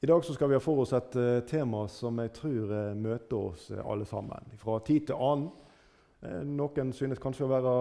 [0.00, 3.34] I dag skal vi ha for oss et uh, tema som jeg tror uh, møter
[3.34, 4.52] oss uh, alle sammen.
[4.60, 5.48] Fra tid til annen.
[6.46, 7.72] noen synes kanskje å være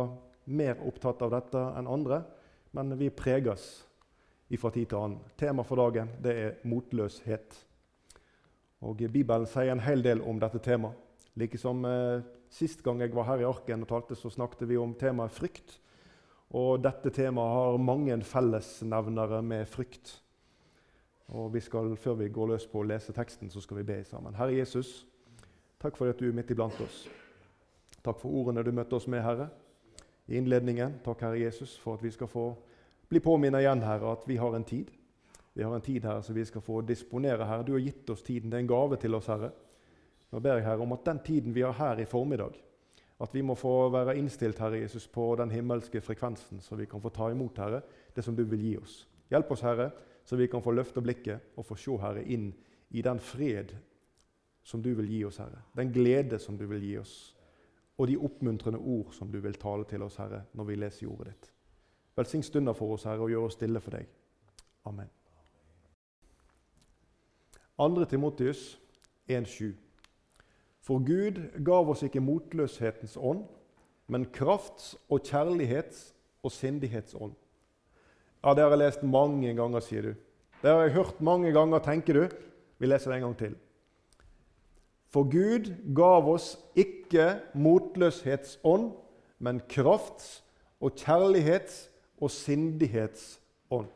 [0.58, 2.20] mer opptatt av dette enn andre,
[2.74, 3.68] men vi preges
[4.58, 5.22] fra tid til annen.
[5.38, 7.62] Tema for dagen det er motløshet.
[8.82, 10.98] Og Bibelen sier en hel del om dette temaet.
[11.38, 11.86] Likesom
[12.50, 15.78] Sist gang jeg var her i Arken og talte, så snakket vi om temaet frykt.
[16.58, 20.22] Og dette temaet har mange fellesnevnere med frykt.
[21.28, 24.04] Og vi skal, Før vi går løs på å lese teksten, så skal vi be
[24.04, 24.36] sammen.
[24.36, 25.08] Herre Jesus,
[25.80, 27.08] takk for at du er midt iblant oss.
[28.04, 29.50] Takk for ordene du møtte oss med, Herre,
[30.28, 31.02] i innledningen.
[31.04, 32.54] Takk, Herre Jesus, for at vi skal få
[33.10, 34.92] bli påminnet igjen, Herre, at vi har en tid.
[35.54, 37.46] Vi har en tid Herre, som vi skal få disponere.
[37.46, 37.66] Herre.
[37.66, 38.52] Du har gitt oss tiden.
[38.52, 39.52] Det er en gave til oss, Herre.
[40.32, 42.56] Nå ber jeg Herre, om at den tiden vi har her i formiddag,
[43.20, 47.02] at vi må få være innstilt Herre Jesus, på den himmelske frekvensen, så vi kan
[47.02, 47.82] få ta imot Herre,
[48.16, 49.08] det som du vil gi oss.
[49.32, 49.90] Hjelp oss, Herre,
[50.28, 52.50] så vi kan få løfte blikket og få se Herre, inn
[52.92, 53.72] i den fred
[54.68, 55.62] som du vil gi oss, Herre.
[55.76, 57.14] Den glede som du vil gi oss.
[57.98, 61.32] Og de oppmuntrende ord som du vil tale til oss, Herre, når vi leser ordet
[61.32, 61.48] ditt.
[62.20, 64.12] Velsign stunder for oss, Herre, og gjør oss stille for deg.
[64.90, 65.08] Amen.
[67.80, 68.06] 2.
[68.12, 68.68] Timotius
[69.30, 69.72] 1,7.
[70.84, 73.46] For Gud gav oss ikke motløshetens ånd,
[74.08, 76.10] men krafts og kjærlighets
[76.44, 77.36] og sindighetsånd.
[78.44, 80.14] Ja, det har jeg lest mange ganger, sier du.
[80.68, 82.24] Det har jeg hørt mange ganger, tenker du.
[82.78, 83.54] Vi leser det en gang til.
[85.08, 88.90] For Gud gav oss ikke motløshetsånd,
[89.40, 90.42] men krafts
[90.84, 91.78] og kjærlighets
[92.20, 93.88] og sindighetsånd.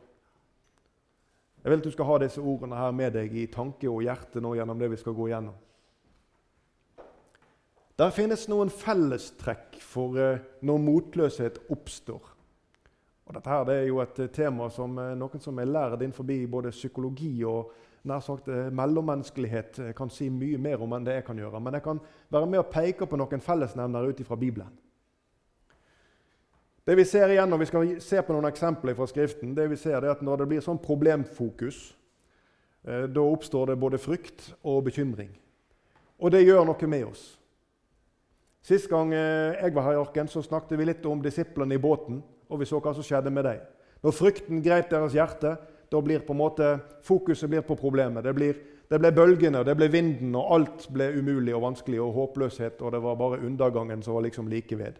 [1.60, 4.40] Jeg vil at du skal ha disse ordene her med deg i tanke og hjerte
[4.40, 5.60] nå gjennom det vi skal gå gjennom.
[8.00, 12.31] Der finnes noen fellestrekk for eh, når motløshet oppstår.
[13.26, 16.00] Og dette her, det er jo et eh, tema som eh, noen som er lærd
[16.00, 17.70] innenfor både psykologi og
[18.08, 21.60] nær sagt eh, mellommenneskelighet, kan si mye mer om enn det jeg kan gjøre.
[21.60, 22.00] Men jeg kan
[22.30, 24.72] være med og peke på noen fellesnevnere ut fra Bibelen.
[26.82, 29.76] Det Vi ser igjen og vi skal se på noen eksempler fra Skriften, det vi
[29.78, 31.92] ser er at når det blir sånn problemfokus,
[32.82, 35.30] da oppstår det både frykt og bekymring.
[36.18, 37.22] Og det gjør noe med oss.
[38.66, 42.18] Sist gang jeg var her i Arken, så snakket vi litt om disiplene i båten
[42.52, 43.62] og vi så hva som skjedde med dem.
[44.02, 45.56] Når frykten grep deres hjerte,
[45.92, 46.68] da blir på en måte
[47.06, 48.24] fokuset blir på problemet.
[48.24, 48.56] Det, blir,
[48.90, 52.80] det ble bølgene, det ble vinden, og alt ble umulig og vanskelig og håpløshet.
[52.82, 54.98] Og det var bare undergangen som var liksom like ved.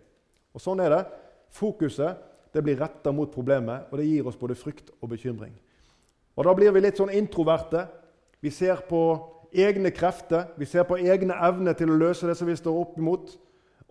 [0.52, 1.02] Og Sånn er det.
[1.52, 5.54] Fokuset det blir retta mot problemet, og det gir oss både frykt og bekymring.
[6.36, 7.86] Og Da blir vi litt sånn introverte.
[8.40, 9.00] Vi ser på
[9.52, 12.98] egne krefter, vi ser på egne evner til å løse det som vi står opp
[12.98, 13.36] imot.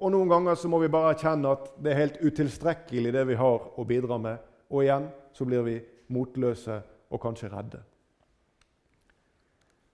[0.02, 3.38] Og noen ganger så må vi bare erkjenne at det er helt utilstrekkelig, det vi
[3.38, 4.42] har å bidra med.
[4.74, 5.06] Og igjen
[5.38, 5.78] så blir vi
[6.12, 6.80] motløse
[7.12, 7.84] og kanskje redde.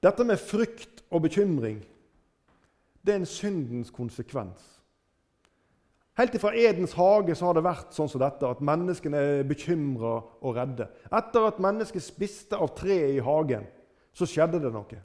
[0.03, 1.81] Dette med frykt og bekymring
[3.03, 4.59] det er en syndens konsekvens.
[6.17, 10.15] Helt fra Edens hage så har det vært sånn som dette, at menneskene er bekymra
[10.41, 10.89] og redde.
[11.13, 13.67] Etter at mennesket spiste av treet i hagen,
[14.17, 14.99] så skjedde det noe.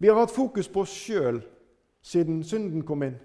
[0.00, 1.42] Vi har hatt fokus på oss sjøl
[2.02, 3.18] siden synden kom inn.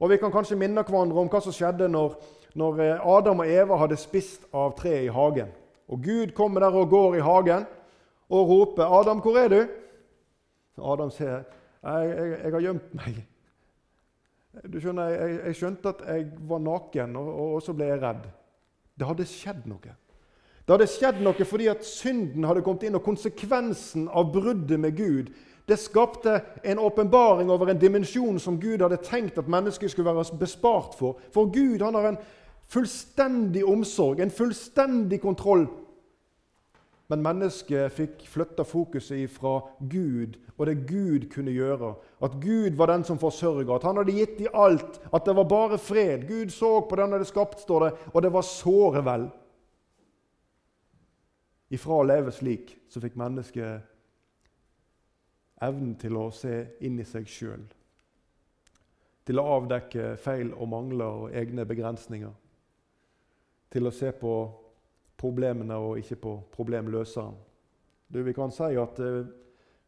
[0.00, 2.14] Og Vi kan kanskje minne hverandre om hva som skjedde når,
[2.56, 5.50] når eh, Adam og Eva hadde spist av treet i hagen.
[5.90, 7.66] Og Gud kommer der og går i hagen
[8.30, 9.68] og roper, 'Adam, hvor er du?'
[10.92, 11.42] Adam sier,
[11.82, 13.26] 'Jeg, jeg, jeg har gjemt meg.'
[14.72, 18.02] Du skjønner, jeg, jeg, skjønte at jeg var naken, og, og, og så ble jeg
[18.02, 18.24] redd.
[18.98, 19.92] Det hadde skjedd noe.
[20.66, 24.96] Det hadde skjedd noe fordi at synden hadde kommet inn, og konsekvensen av bruddet med
[24.98, 25.30] Gud
[25.70, 30.38] det skapte en åpenbaring over en dimensjon som Gud hadde tenkt at mennesket skulle være
[30.40, 31.20] bespart for.
[31.34, 32.20] For Gud han har en
[32.70, 35.68] fullstendig omsorg, en fullstendig kontroll.
[37.10, 39.56] Men mennesket fikk flytta fokuset fra
[39.90, 41.94] Gud og det Gud kunne gjøre.
[42.22, 45.00] At Gud var den som forsørga, at han hadde gitt dem alt.
[45.14, 46.26] At det var bare fred.
[46.28, 49.24] Gud så på den han hadde skapt, står det, og det var såre vel.
[51.72, 53.89] Ifra å leve slik så fikk mennesket
[55.62, 56.54] evnen til å se
[56.86, 57.66] inn i seg sjøl.
[59.26, 62.32] Til å avdekke feil og mangler og egne begrensninger.
[63.70, 64.34] Til å se på
[65.20, 67.36] problemene og ikke på problemløseren.
[68.10, 69.28] Du, vi kan si at eh,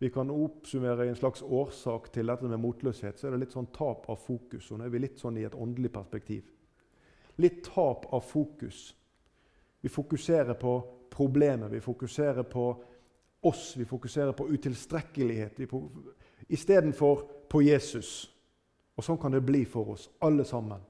[0.03, 3.19] vi kan oppsummere en slags årsak til dette med motløshet.
[3.19, 4.71] Så er det litt sånn tap av fokus.
[4.71, 6.49] Og nå er vi litt sånn i et åndelig perspektiv.
[7.43, 8.93] Litt tap av fokus.
[9.83, 10.77] Vi fokuserer på
[11.11, 12.67] problemet, vi fokuserer på
[13.43, 13.75] oss.
[13.77, 15.61] Vi fokuserer på utilstrekkelighet
[16.49, 18.31] istedenfor på Jesus.
[18.97, 20.81] Og Sånn kan det bli for oss, alle sammen.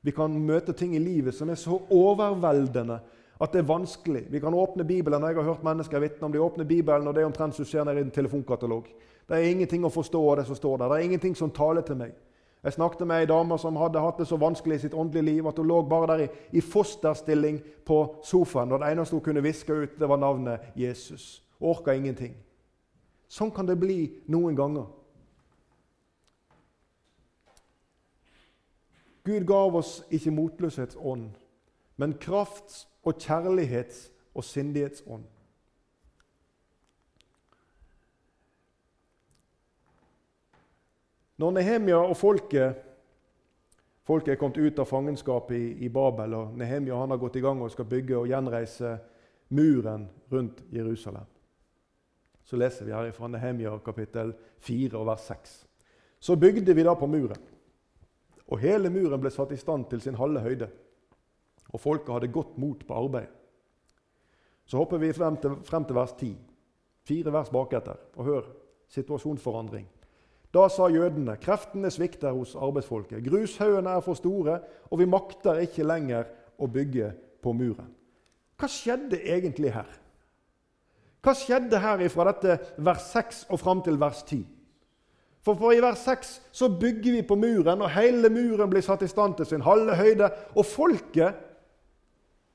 [0.00, 3.00] Vi kan møte ting i livet som er så overveldende
[3.40, 4.26] At det er vanskelig.
[4.28, 7.22] Vi kan åpne Bibelen, jeg har hørt mennesker vitne om de åpner Bibelen, og det
[7.22, 8.90] er omtrent som skjer nede i en telefonkatalog.
[9.28, 10.90] Det er ingenting å forstå av det som står der.
[10.90, 12.12] Det er ingenting som taler til meg.
[12.60, 15.48] Jeg snakket med ei dame som hadde hatt det så vanskelig i sitt åndelige liv
[15.48, 19.72] at hun lå bare der i fosterstilling på sofaen, og det eneste hun kunne viske
[19.72, 21.40] ut, det var navnet Jesus.
[21.60, 22.34] Orka ingenting.
[23.30, 24.88] Sånn kan det bli noen ganger.
[29.24, 31.36] Gud gav oss ikke motløshetsånd,
[32.00, 35.24] men krafts- og kjærlighets- og sindighetsånd.
[41.40, 42.86] Når Nehemia og folket
[44.10, 47.60] Folket er kommet ut av fangenskapet i, i, Babel, og Nehemia har gått i gang
[47.62, 48.96] og skal bygge og gjenreise
[49.54, 51.28] muren rundt Jerusalem.
[52.44, 54.32] Så leser vi her fra Nehemia kapittel
[54.64, 55.56] 4 og vers 6.
[56.20, 57.40] Så bygde vi da på muren.
[58.50, 60.68] Og hele muren ble satt i stand til sin halve høyde.
[61.70, 63.30] Og folket hadde godt mot på arbeid.
[64.66, 66.34] Så hopper vi frem til, frem til vers 10.
[67.06, 67.98] Fire vers baketter.
[68.16, 68.50] Og hør
[68.90, 69.86] situasjonsforandring.
[70.50, 73.22] Da sa jødene, kreftene svikter hos arbeidsfolket.
[73.22, 74.58] Grushaugene er for store,
[74.90, 76.26] og vi makter ikke lenger
[76.58, 77.12] å bygge
[77.42, 77.92] på muren.
[78.58, 79.88] Hva skjedde egentlig her?
[81.20, 84.40] Hva skjedde her fra dette vers 6 og fram til vers 10?
[85.44, 89.04] For, for I vers 6 så bygger vi på muren, og hele muren blir satt
[89.04, 90.28] i stand til sin halve høyde.
[90.56, 91.46] Og folket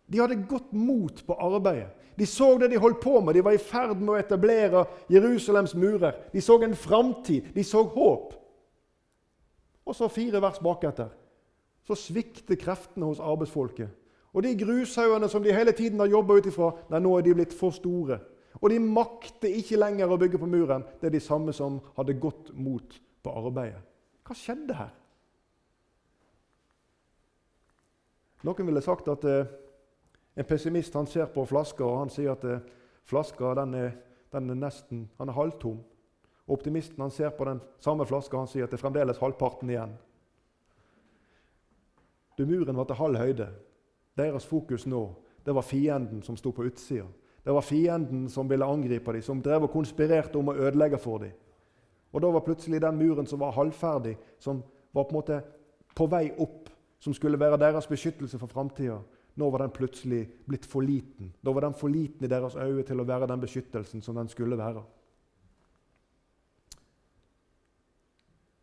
[0.06, 1.89] de hadde godt mot på arbeidet.
[2.15, 3.33] De så det de holdt på med.
[3.35, 6.13] De var i ferd med å etablere Jerusalems murer.
[6.31, 7.50] De så en framtid.
[7.56, 8.35] De så håp.
[9.85, 11.12] Og så fire vers baketter
[11.85, 13.91] så svikter kreftene hos arbeidsfolket.
[14.33, 17.53] Og de grushaugene som de hele tiden har jobba ut ifra, nå er de blitt
[17.53, 18.17] for store.
[18.61, 20.85] Og de makter ikke lenger å bygge på muren.
[21.01, 23.81] Det er de samme som hadde gått mot på arbeidet.
[24.25, 24.93] Hva skjedde her?
[28.45, 29.49] Noen ville sagt at eh,
[30.37, 32.63] en pessimist han ser på flaska og han sier at eh,
[33.09, 33.93] flaska den er,
[34.33, 35.79] den er nesten han er halvtom.
[36.51, 39.95] Optimisten han ser på den samme flaska og sier at det er fremdeles halvparten igjen.
[42.37, 43.47] Du, Muren var til halv høyde.
[44.17, 45.07] Deres fokus nå
[45.45, 47.05] det var fienden som sto på utsida.
[47.45, 51.21] Det var fienden som ville angripe dem, som drev og konspirerte om å ødelegge for
[51.21, 51.31] dem.
[52.12, 54.63] Og Da var plutselig den muren som var halvferdig, som
[54.94, 55.42] var på en måte
[55.95, 56.69] på vei opp,
[57.00, 58.97] som skulle være deres beskyttelse for framtida,
[59.36, 61.33] nå var den plutselig blitt for liten.
[61.44, 64.27] Da var den for liten i deres øyne til å være den beskyttelsen som den
[64.27, 64.83] skulle være.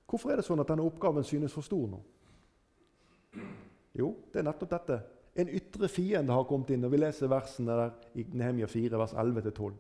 [0.09, 2.01] Hvorfor er det sånn at denne oppgaven synes for stor nå?
[3.95, 4.99] Jo, det er nettopp dette
[5.35, 6.85] en ytre fiende har kommet inn.
[6.85, 9.73] og Vi leser versene der i Nehemia 4, vers 11-12.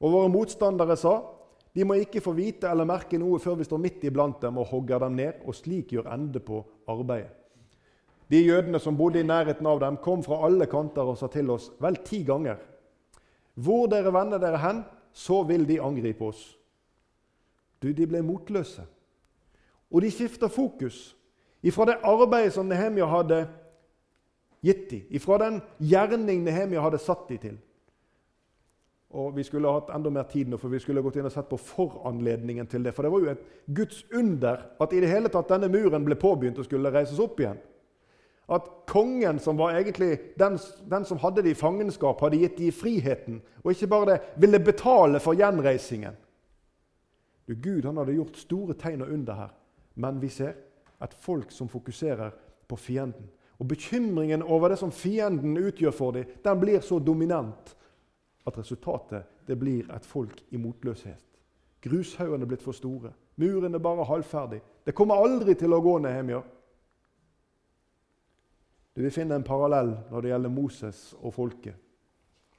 [0.00, 1.14] Og våre motstandere sa
[1.74, 4.68] de må ikke få vite eller merke noe før vi står midt iblant dem og
[4.70, 7.32] hogger dem ned, og slik gjør ende på arbeidet.
[8.30, 11.50] De jødene som bodde i nærheten av dem, kom fra alle kanter og sa til
[11.50, 12.56] oss vel ti ganger.:
[13.54, 16.56] Hvor dere vender dere hen, så vil de angripe oss.
[17.82, 18.82] Du, de ble motløse.
[19.90, 21.16] Og de skifta fokus
[21.62, 23.44] ifra det arbeidet som Nehemia hadde
[24.64, 27.56] gitt dem, ifra den gjerning Nehemia hadde satt dem til.
[29.14, 31.46] Og Vi skulle hatt enda mer tid nå, for vi skulle gått inn og sett
[31.46, 32.90] på foranledningen til det.
[32.96, 33.44] For det var jo et
[33.76, 37.38] Guds under at i det hele tatt denne muren ble påbegynt og skulle reises opp
[37.38, 37.60] igjen.
[38.50, 40.58] At kongen, som var egentlig den,
[40.90, 44.60] den som hadde det i fangenskap, hadde gitt dem friheten, og ikke bare det, ville
[44.60, 46.18] betale for gjenreisingen.
[47.46, 49.54] Du, Gud han hadde gjort store tegn og under her,
[49.94, 50.58] men vi ser
[51.04, 52.34] et folk som fokuserer
[52.68, 53.30] på fienden.
[53.58, 57.76] Og bekymringen over det som fienden utgjør for dem, den blir så dominant
[58.46, 61.22] at resultatet det blir et folk i motløshet.
[61.84, 63.12] Grushaugene er blitt for store.
[63.36, 64.60] Muren er bare halvferdig.
[64.84, 66.40] Det kommer aldri til å gå, Nehemia.
[68.94, 71.74] Du vil finne en parallell når det gjelder Moses og folket,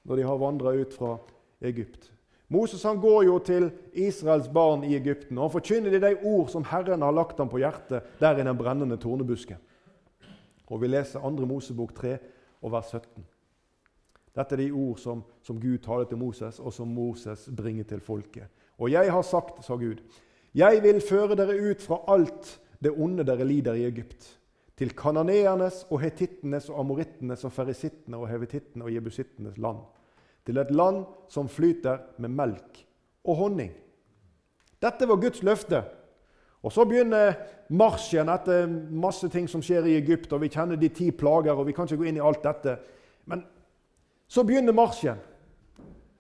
[0.04, 1.16] når de har vandra ut fra
[1.64, 2.12] Egypt.
[2.52, 6.66] Moses han går jo til Israels barn i Egypten, og han forkynner de ord som
[6.70, 9.58] Herren har lagt ham på hjertet der i den brennende tornebusken.
[10.68, 11.46] Og vi leser 2.
[11.46, 12.18] Mosebok 3
[12.62, 13.26] og vers 17.
[14.36, 18.02] Dette er de ord som, som Gud taler til Moses, og som Moses bringer til
[18.04, 18.50] folket.
[18.78, 20.02] Og jeg har sagt, sa Gud,
[20.56, 24.28] jeg vil føre dere ut fra alt det onde dere lider i Egypt,
[24.76, 29.80] til kananeernes og hetittenes og amorittenes og ferisittene og hevitittene og jebusittenes land,
[30.46, 32.82] til et land som flyter med melk
[33.24, 33.72] og honning.
[34.84, 35.80] Dette var Guds løfte
[36.66, 37.36] og Så begynner
[37.70, 40.34] marsjen etter masse ting som skjer i Egypt.
[40.34, 42.80] og Vi kjenner de ti plager, og vi kan ikke gå inn i alt dette.
[43.30, 43.44] Men
[44.28, 45.22] så begynner marsjen.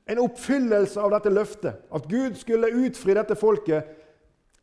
[0.05, 1.81] En oppfyllelse av dette løftet.
[1.89, 3.89] At Gud skulle utfri dette folket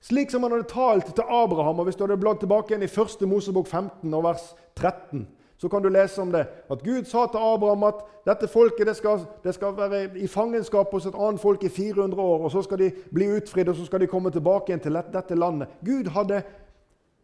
[0.03, 1.79] slik som han hadde talt til Abraham.
[1.79, 3.27] og Hvis du hadde bladd tilbake igjen i 1.
[3.29, 5.27] Mosebok 15 og vers 13,
[5.63, 6.47] så kan du lese om det.
[6.71, 10.91] At Gud sa til Abraham at dette folket det skal, det skal, være i fangenskap
[10.91, 12.45] hos et annet folk i 400 år.
[12.45, 15.39] og Så skal de bli utfridd og så skal de komme tilbake igjen til dette
[15.39, 15.69] landet.
[15.87, 16.43] Gud hadde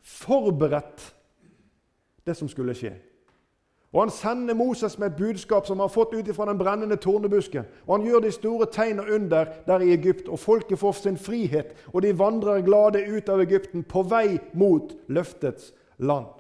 [0.02, 1.14] forberedt
[2.26, 2.94] det som skulle skje.
[3.92, 6.96] Og Han sender Moses med et budskap som han har fått ut fra den brennende
[6.96, 7.66] tornebusken.
[7.86, 11.18] Og Han gjør de store tegn og under der i Egypt, og folket får sin
[11.18, 11.74] frihet.
[11.92, 16.38] Og de vandrer glade ut av Egypten på vei mot løftets land.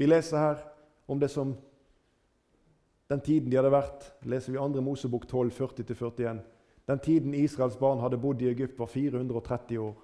[0.00, 0.60] Vi leser her
[1.12, 1.50] om det som
[3.10, 4.80] den tiden de hadde vært, leser vi 2.
[4.80, 6.38] Mosebok 12, 40-41.
[6.88, 9.98] Den tiden Israels barn hadde bodd i Egypt, var 430 år.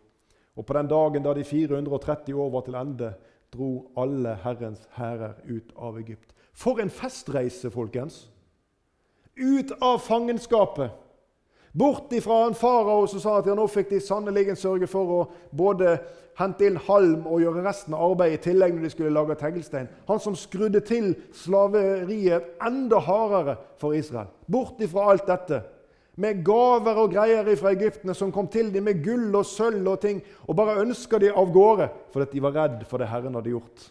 [0.56, 3.14] Og på den dagen da de 430 år var til ende,
[3.54, 6.34] dro alle Herrens hærer ut av Egypt.
[6.52, 8.26] For en festreise, folkens!
[9.36, 10.92] Ut av fangenskapet.
[11.76, 15.18] Bort ifra en farao som sa at ja, nå fikk de sannelig sørge for å
[15.52, 15.98] både
[16.38, 19.90] hente inn halm og gjøre resten av arbeidet i tillegg når de skulle lage teglstein.
[20.08, 24.32] Han som skrudde til slaveriet enda hardere for Israel.
[24.48, 25.60] Bort ifra alt dette
[26.16, 30.00] med gaver og greier fra egyptene som kom til dem med gull og sølv og
[30.00, 33.52] ting, og bare ønska de av gårde fordi de var redd for det Herren hadde
[33.52, 33.90] gjort.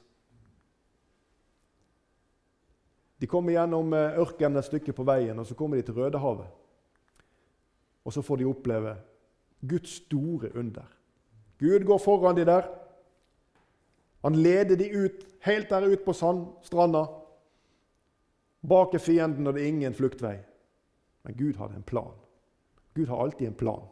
[3.22, 6.65] De kom gjennom eh, ørkenen et stykke på veien, og så kommer de til Rødehavet.
[8.06, 8.96] Og så får de oppleve
[9.66, 10.86] Guds store under.
[11.60, 12.68] Gud går foran de der.
[14.24, 17.06] Han leder de ut, helt der ut på sandstranda.
[18.70, 20.38] Bak er fienden, og det er ingen fluktvei.
[21.24, 22.14] Men Gud hadde en plan.
[22.96, 23.86] Gud har alltid en plan.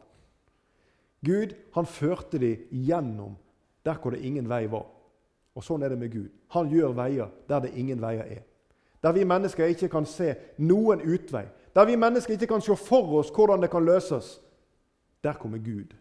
[1.24, 3.36] Gud han førte de gjennom
[3.84, 4.86] der hvor det ingen vei var.
[5.54, 6.30] Og Sånn er det med Gud.
[6.54, 8.42] Han gjør veier der det ingen veier er.
[9.02, 11.44] Der vi mennesker ikke kan se noen utvei.
[11.74, 14.40] Der vi mennesker ikke kan se for oss hvordan det kan løses.
[15.24, 15.94] Der kommer Gud.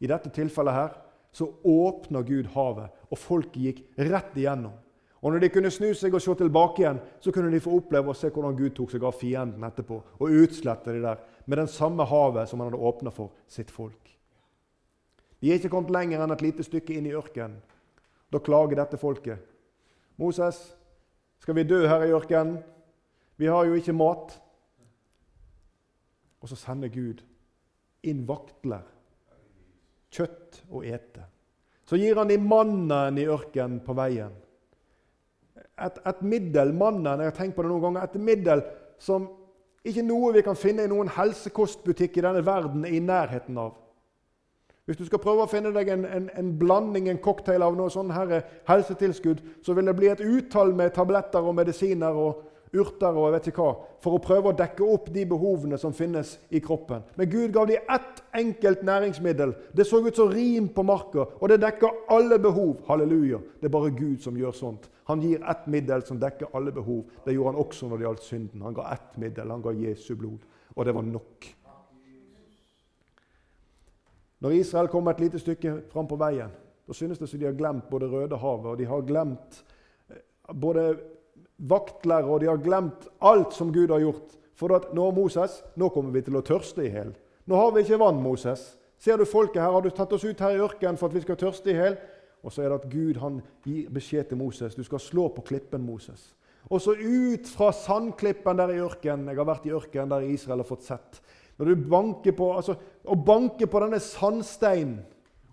[0.00, 0.94] I dette tilfellet her
[1.32, 4.74] så åpna Gud havet, og folket gikk rett igjennom.
[5.22, 8.10] Og når de kunne snu seg og se tilbake igjen, så kunne de få oppleve
[8.10, 11.70] å se hvordan Gud tok seg av fienden etterpå og utslette de der med den
[11.70, 14.10] samme havet som han hadde åpna for sitt folk.
[15.38, 17.56] De er ikke kommet lenger enn et lite stykke inn i ørkenen.
[18.32, 19.38] Da klager dette folket.
[20.18, 20.74] 'Moses,
[21.40, 22.58] skal vi dø her i ørkenen?
[23.36, 24.38] Vi har jo ikke mat.'
[26.42, 27.22] Og så sender Gud
[28.02, 28.82] inn vaktler,
[30.12, 31.24] kjøtt å ete.
[31.86, 34.34] Så gir han dem mannen i ørkenen på veien
[35.86, 38.64] et, et middel, mannen jeg har tenkt på det noen ganger, et middel
[39.02, 39.28] som
[39.82, 43.74] ikke noe vi kan finne i noen helsekostbutikk i denne verden er i nærheten av.
[44.86, 47.90] Hvis du skal prøve å finne deg en, en, en blanding, en cocktail av noe
[47.90, 53.12] sånn her helsetilskudd, så vil det bli et utall med tabletter og medisiner og urter
[53.12, 56.34] og jeg vet ikke hva, for å prøve å dekke opp de behovene som finnes
[56.50, 57.04] i kroppen.
[57.18, 59.54] Men Gud gav dem ett enkelt næringsmiddel.
[59.76, 62.80] Det så ut som rim på marka, og det dekker alle behov.
[62.88, 63.42] Halleluja.
[63.60, 64.88] Det er bare Gud som gjør sånt.
[65.10, 67.04] Han gir ett middel som dekker alle behov.
[67.24, 68.62] Det gjorde han også når det gjaldt synden.
[68.64, 69.50] Han ga ett middel.
[69.50, 70.46] Han ga Jesu blod.
[70.76, 71.48] Og det var nok.
[74.42, 76.50] Når Israel kommer et lite stykke fram på veien,
[76.86, 79.60] da synes det som de har glemt både Røde havet, og de har glemt
[80.10, 80.96] eh, både
[81.68, 84.38] vaktlærer, og de har glemt alt som Gud har gjort.
[84.58, 87.14] For at nå, Moses, nå kommer vi til å tørste i hjel.
[87.48, 88.74] Nå har vi ikke vann, Moses.
[89.02, 89.72] Ser du folket her?
[89.74, 91.96] Har du tatt oss ut her i ørkenen for at vi skal tørste i hjel?
[92.42, 94.76] Og så er det at Gud han gir beskjed til Moses.
[94.78, 96.32] Du skal slå på klippen, Moses.
[96.70, 99.30] Og så ut fra sandklippen der i ørkenen.
[99.30, 101.22] Jeg har vært i ørkenen der Israel har fått sett.
[101.58, 105.00] Når du banker på, altså, Å banke på denne sandsteinen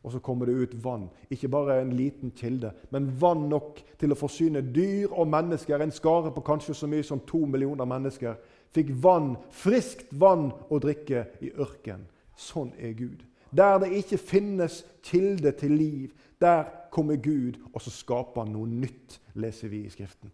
[0.09, 1.09] og så kommer det ut vann.
[1.29, 5.77] Ikke bare en liten kilde, men vann nok til å forsyne dyr og mennesker.
[5.77, 8.39] En skare på kanskje så mye som to millioner mennesker
[8.73, 12.07] fikk vann, friskt vann å drikke i ørken.
[12.33, 13.21] Sånn er Gud.
[13.53, 16.09] Der det ikke finnes kilde til liv,
[16.41, 20.33] der kommer Gud, og så skaper han noe nytt, leser vi i Skriften.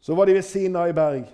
[0.00, 1.28] Så var de ved Sina i berg,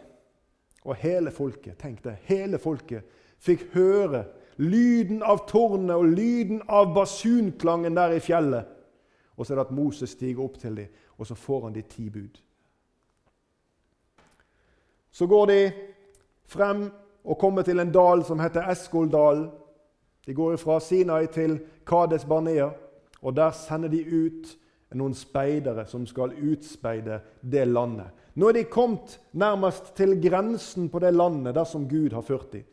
[0.83, 3.07] og hele folket, tenk det, hele folket
[3.39, 4.25] fikk høre
[4.59, 8.67] lyden av tårnet og lyden av basunklangen der i fjellet.
[9.39, 11.85] Og så er det at Moses stiger opp til dem, og så får han de
[11.87, 12.41] ti bud.
[15.11, 15.61] Så går de
[16.47, 16.89] frem
[17.25, 19.49] og kommer til en dal som heter Eskoldalen.
[20.27, 22.71] De går fra Sinai til Kades Barnea,
[23.23, 24.51] og der sender de ut
[24.99, 28.11] noen speidere som skal utspeide det landet.
[28.35, 32.53] Nå er de kommet nærmest til grensen på det landet der som Gud har ført
[32.53, 32.67] dem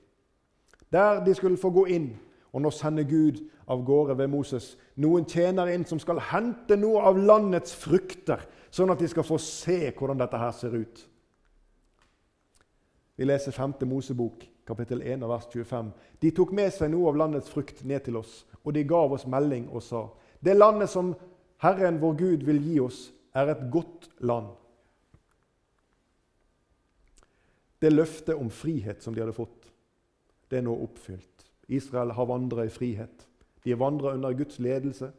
[0.96, 2.14] der de skulle få gå inn.
[2.56, 7.02] Og nå sender Gud av gårde ved Moses noen tjenere inn som skal hente noe
[7.04, 11.02] av landets frukter, sånn at de skal få se hvordan dette her ser ut.
[13.16, 13.78] Vi leser 5.
[13.88, 15.92] Mosebok, kapittel 1, vers 25.
[16.24, 19.28] De tok med seg noe av landets frukt ned til oss, og de gav oss
[19.28, 20.08] melding og sa:"
[20.40, 21.16] Det landet som
[21.58, 24.48] Herren vår Gud vil gi oss, er et godt land.
[27.82, 29.72] Det løftet om frihet som de hadde fått,
[30.56, 31.48] det er nå oppfylt.
[31.68, 33.26] Israel har vandret i frihet.
[33.66, 35.10] De har vandret under Guds ledelse,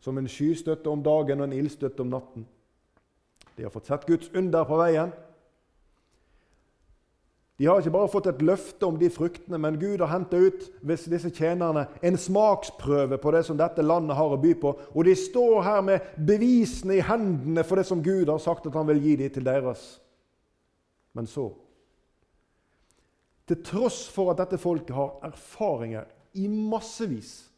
[0.00, 2.44] som en skystøtte om dagen og en ildstøtte om natten.
[3.56, 5.14] De har fått sett Guds under på veien.
[7.56, 10.64] De har ikke bare fått et løfte om de fruktene, men Gud har hentet ut
[10.84, 14.74] hvis disse tjenerne en smaksprøve på det som dette landet har å by på.
[14.92, 18.76] Og de står her med bevisene i hendene for det som Gud har sagt at
[18.76, 19.86] han vil gi dem til deres.
[21.16, 21.48] Men så
[23.46, 27.50] Til tross for at dette folket har erfaringer i massevis,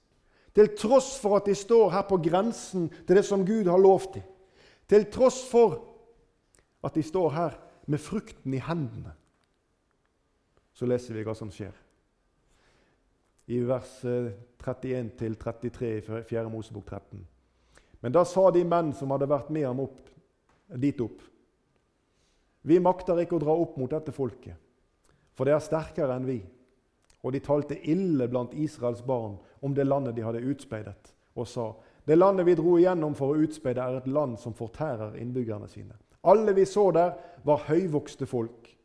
[0.54, 4.18] til tross for at de står her på grensen til det som Gud har lovt
[4.18, 4.26] dem,
[4.88, 5.78] til tross for
[6.84, 9.14] at de står her med frukten i hendene
[10.78, 11.74] så leser vi hva som skjer.
[13.50, 16.44] I vers 31-33 eh, i 4.
[16.52, 17.24] Mosebok 13.
[18.04, 20.04] Men da sa de menn som hadde vært med ham opp,
[20.68, 21.22] dit opp
[22.68, 24.54] Vi makter ikke å dra opp mot dette folket,
[25.38, 26.40] for det er sterkere enn vi.
[27.22, 31.72] Og de talte ille blant Israels barn om det landet de hadde utspeidet, og sa:"
[32.08, 35.92] Det landet vi dro igjennom for å utspeide, er et land som fortærer innbyggerne sine.
[36.24, 37.12] Alle vi så der,
[37.44, 38.78] var høyvokste folk.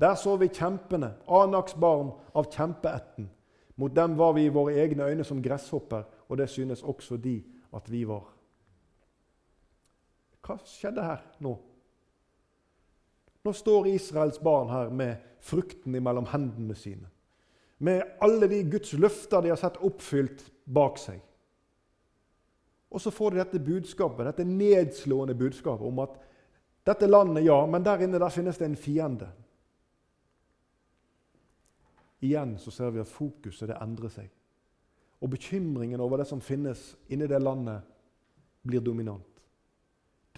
[0.00, 3.30] Der så vi kjempene, Anaks barn av kjempeætten.
[3.76, 7.42] Mot dem var vi i våre egne øyne som gresshopper, og det synes også de
[7.72, 8.28] at vi var.
[10.44, 11.56] Hva skjedde her nå?
[13.50, 17.08] Nå står Israels barn her med frukten mellom hendene sine.
[17.82, 21.16] Med alle de Guds løfter de har sett oppfylt bak seg.
[22.94, 26.14] Og så får de dette budskapet, dette nedslående budskapet om at
[26.86, 29.32] dette landet, ja, men der inne der finnes det en fiende.
[32.22, 34.30] Igjen så ser vi at fokuset det endrer seg.
[35.26, 37.82] Og bekymringen over det som finnes inni det landet,
[38.62, 39.42] blir dominant.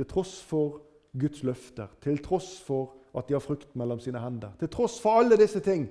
[0.00, 0.80] Til tross for
[1.12, 5.20] Guds løfter, til tross for at de har frukt mellom sine hender, til tross for
[5.20, 5.86] alle disse ting,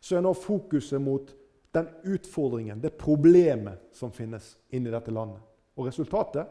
[0.00, 1.32] så er nå fokuset mot
[1.74, 5.40] den utfordringen, det problemet som finnes inni dette landet.
[5.76, 6.46] Og resultatet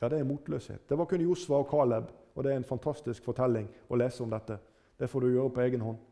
[0.00, 0.88] ja, det er motløshet.
[0.88, 4.32] Det var kun Josva og Caleb, og det er en fantastisk fortelling å lese om
[4.32, 4.58] dette.
[4.98, 6.02] Det får du gjøre på egen hånd.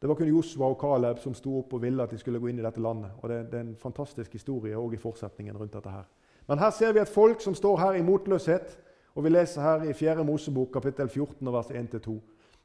[0.00, 2.48] Det var kun Josva og Caleb som sto opp og ville at de skulle gå
[2.50, 3.10] inn i dette landet.
[3.20, 6.08] Og Det, det er en fantastisk historie òg i fortsetningen rundt dette her.
[6.48, 8.78] Men her ser vi et folk som står her i motløshet.
[9.14, 10.24] Og vi leser her i 4.
[10.24, 12.16] Mosebok kapittel 14 vers 1-2.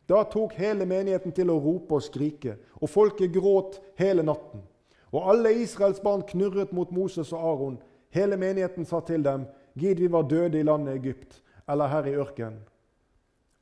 [0.08, 4.64] Da tok hele menigheten til å rope og skrike, og folket gråt hele natten.
[5.12, 7.76] Og alle Israels barn knurret mot Moses og Aron.
[8.16, 9.46] Hele menigheten sa til dem,
[9.78, 12.64] Gid vi var døde i landet Egypt, eller her i ørkenen.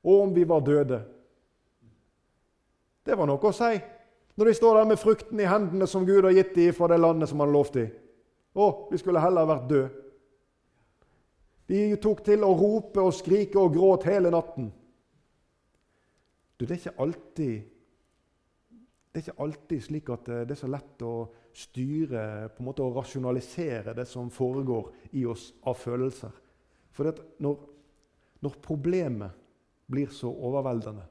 [0.06, 1.02] Og om vi var døde,
[3.06, 3.76] det var noe å si
[4.36, 6.98] når de står der med frukten i hendene som Gud har gitt dem fra det
[7.00, 7.92] landet som han lovte dem.
[8.56, 10.05] Å, vi skulle heller vært døde.
[11.66, 14.70] De tok til å rope og skrike og gråte hele natten.
[16.56, 17.72] Du, det er ikke alltid
[19.16, 21.14] det er ikke alltid slik at det er så lett å
[21.56, 26.34] styre på en måte å rasjonalisere det som foregår i oss av følelser.
[26.92, 27.08] For
[27.40, 27.62] når,
[28.44, 29.38] når problemet
[29.88, 31.06] blir så overveldende,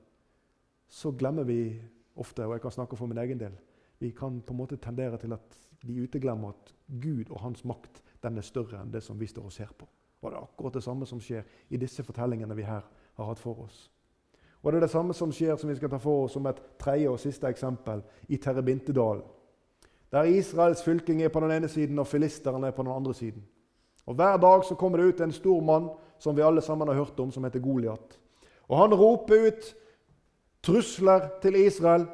[0.85, 1.79] så glemmer vi
[2.21, 3.57] ofte, og jeg kan snakke for min egen del,
[4.05, 5.57] vi kan på en måte tendere til at
[5.89, 9.49] vi uteglemmer at Gud og hans makt den er større enn det som vi står
[9.49, 9.89] og ser på.
[10.25, 12.81] Og Det akkurat det samme som skjer i disse fortellingene vi her
[13.15, 13.91] har hatt for oss.
[14.63, 16.63] Og Det er det samme som skjer som vi skal ta for oss som et
[16.81, 19.23] tredje og siste eksempel i Terrebintedalen.
[20.13, 23.45] Der Israels fylking er på den ene siden og filisterne er på den andre siden.
[24.07, 26.95] Og Hver dag så kommer det ut en stor mann som vi alle sammen har
[26.95, 28.19] hørt om, som heter Goliat.
[28.69, 29.75] Og Han roper ut
[30.63, 32.07] trusler til Israel,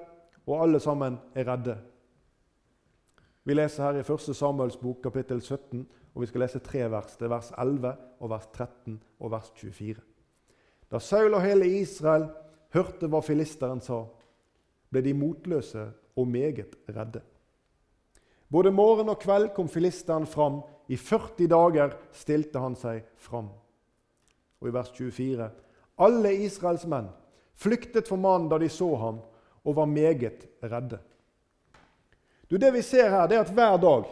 [0.47, 1.79] og alle sammen er redde.
[3.45, 4.37] Vi leser her i 1.
[4.37, 7.17] Samuels bok, kapittel 17, og vi skal lese tre vers.
[7.17, 10.03] Det er vers 11, og vers 13 og vers 24.
[10.91, 12.27] Da Saul og hele Israel
[12.75, 14.03] hørte hva filisteren sa,
[14.91, 15.85] ble de motløse
[16.19, 17.23] og meget redde.
[18.51, 20.63] Både morgen og kveld kom filisteren fram.
[20.91, 23.53] I 40 dager stilte han seg fram.
[24.61, 25.51] Og i vers 24.:
[26.03, 27.13] Alle Israels menn
[27.55, 29.21] flyktet for mannen da de så ham,
[29.65, 30.99] og var meget redde.
[32.51, 34.09] Du, det vi ser her, det er at hver dag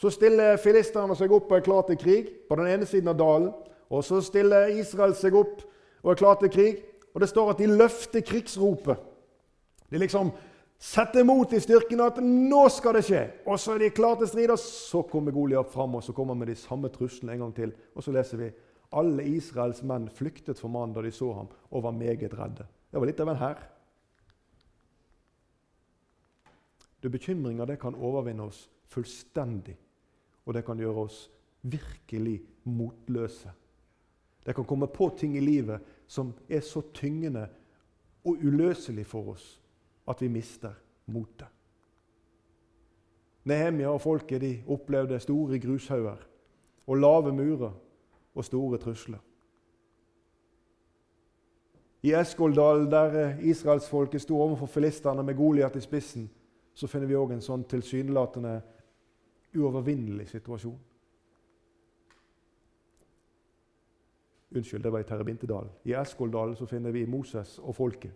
[0.00, 3.18] så stiller filisterne seg opp og er klar til krig på den ene siden av
[3.20, 3.50] dalen.
[3.92, 5.60] Og så stiller Israel seg opp
[6.00, 6.78] og er klar til krig.
[7.12, 8.96] Og det står at de løfter krigsropet.
[9.90, 10.30] De liksom
[10.80, 13.30] setter mot i styrken at 'nå skal det skje'.
[13.46, 16.34] Og så er de klare til strid, og så kommer Goliat fram og så kommer
[16.34, 17.72] med de samme truslene en gang til.
[17.94, 18.50] Og så leser vi
[18.92, 22.66] alle Israels menn flyktet for mannen da de så ham, og var meget redde.
[22.90, 23.58] Det var litt av en hær.
[27.02, 29.76] Bekymringer det kan overvinne oss fullstendig,
[30.46, 31.30] og det kan gjøre oss
[31.62, 33.50] virkelig motløse.
[34.46, 37.46] Det kan komme på ting i livet som er så tyngende
[38.24, 39.60] og uløselig for oss
[40.08, 40.72] at vi mister
[41.06, 41.48] motet.
[43.44, 46.26] Nehemia og folket de opplevde store grushauger
[46.86, 47.72] og lave murer
[48.34, 49.18] og store trusler.
[52.02, 56.30] I Eskoldal, der israelsfolket sto overfor filistene med Goliat i spissen,
[56.74, 58.54] så finner vi òg en sånn tilsynelatende
[59.56, 60.78] uovervinnelig situasjon.
[64.50, 65.70] Unnskyld, det var i Terrebintedalen.
[65.84, 68.12] I Eskoldal så finner vi Moses og folket.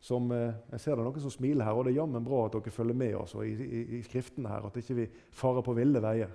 [0.00, 2.44] Som, eh, jeg ser det er noen som smiler her, og det er jammen bra
[2.46, 5.74] at dere følger med oss i, i, i, skriftene her, at ikke vi farer på
[5.74, 6.30] ville veier.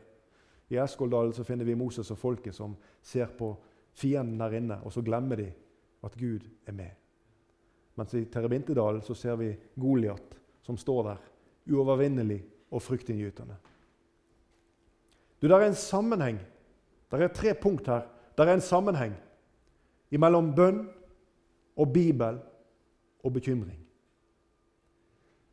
[0.69, 3.55] I Eskoldalen så finner vi Moses og folket som ser på
[3.93, 5.47] fienden der inne, og så glemmer de
[6.03, 6.91] at Gud er med.
[7.95, 11.17] Mens i Terrebintedalen så ser vi Goliat som står der,
[11.71, 13.55] uovervinnelig og fryktinngytende.
[15.43, 16.39] Du, Det er en sammenheng.
[17.11, 18.07] Det er tre punkt her.
[18.37, 19.13] Det er en sammenheng
[20.13, 20.85] mellom bønn
[21.75, 22.37] og Bibel
[23.23, 23.79] og bekymring.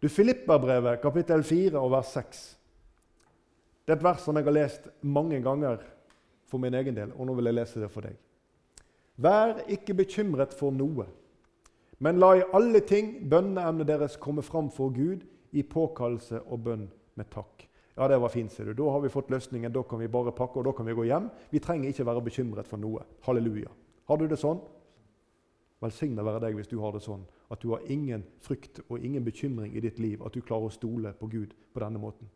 [0.02, 2.58] Du, Filipperbrevet, kapittel 4 og vers 6.
[3.84, 5.82] Det er et vers som jeg har lest mange ganger
[6.46, 8.14] for min egen del, og nå vil jeg lese det for deg.
[9.16, 11.08] Vær ikke bekymret for noe,
[11.98, 16.86] men la i alle ting bønneemnet deres komme fram for Gud i påkallelse og bønn
[17.18, 17.69] med takk.
[17.96, 18.74] Ja, det var fint, ser du.
[18.74, 19.72] Da har vi fått løsningen.
[19.72, 21.30] Da kan vi bare pakke og da kan vi gå hjem.
[21.50, 23.02] Vi trenger ikke være bekymret for noe.
[23.26, 23.72] Halleluja.
[24.08, 24.60] Har du det sånn?
[25.80, 27.24] Velsigna være deg hvis du har det sånn.
[27.50, 30.22] At du har ingen frykt og ingen bekymring i ditt liv.
[30.24, 32.30] At du klarer å stole på Gud på denne måten.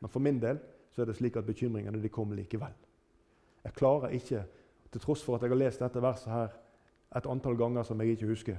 [0.00, 0.60] Men for min del
[0.92, 2.74] så er det slik at bekymringene de kommer likevel.
[3.64, 4.44] Jeg klarer ikke
[4.92, 6.54] til tross for at jeg har lest dette verset her
[7.16, 8.56] et antall ganger som jeg ikke husker,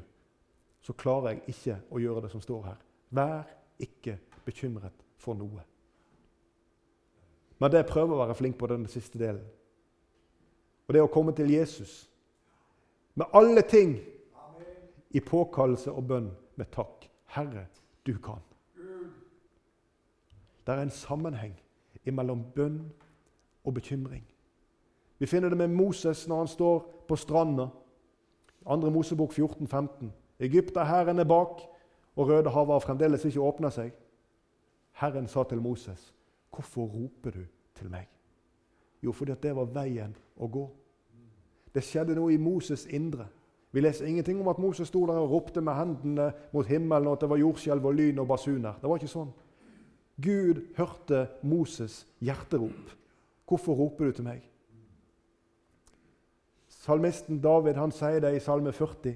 [0.81, 2.77] så klarer jeg ikke å gjøre det som står her.
[3.09, 3.49] Vær
[3.81, 5.63] ikke bekymret for noe.
[7.59, 9.45] Men det jeg prøver å være flink på den siste delen.
[10.87, 12.05] Og det er å komme til Jesus
[13.17, 13.97] med alle ting
[15.09, 17.07] i påkallelse og bønn med takk.
[17.33, 17.65] Herre,
[18.05, 18.43] du kan.
[20.67, 21.55] Det er en sammenheng
[22.07, 22.81] mellom bønn
[23.65, 24.23] og bekymring.
[25.19, 27.67] Vi finner det med Moses når han står på stranda.
[28.63, 28.89] 2.
[28.91, 30.13] Mosebok 14, 15.
[30.39, 31.61] Egypterhæren er bak,
[32.15, 33.91] og Rødehavet har fremdeles ikke åpna seg.
[34.91, 36.13] Herren sa til Moses,
[36.57, 38.09] 'Hvorfor roper du til meg?'
[39.03, 40.69] Jo, fordi det var veien å gå.
[41.73, 43.27] Det skjedde noe i Moses' indre.
[43.71, 47.13] Vi leser ingenting om at Moses sto der og ropte med hendene mot himmelen, og
[47.13, 48.73] at det var jordskjelv og lyn og basuner.
[48.81, 49.33] Det var ikke sånn.
[50.21, 52.95] Gud hørte Moses' hjerterop.
[53.45, 54.49] 'Hvorfor roper du til meg?'
[56.67, 59.15] Salmisten David han sier det i Salme 40.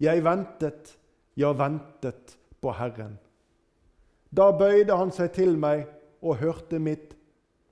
[0.00, 0.98] Jeg ventet,
[1.36, 3.18] ja, ventet på Herren.
[4.34, 5.86] Da bøyde han seg til meg
[6.20, 7.14] og hørte mitt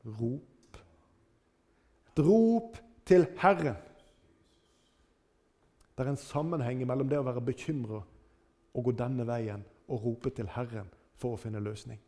[0.05, 0.81] rop.
[2.13, 3.77] Et rop til Herren.
[5.97, 8.03] Det er en sammenheng mellom det å være bekymra
[8.77, 11.99] og gå denne veien og rope til Herren for å finne løsning.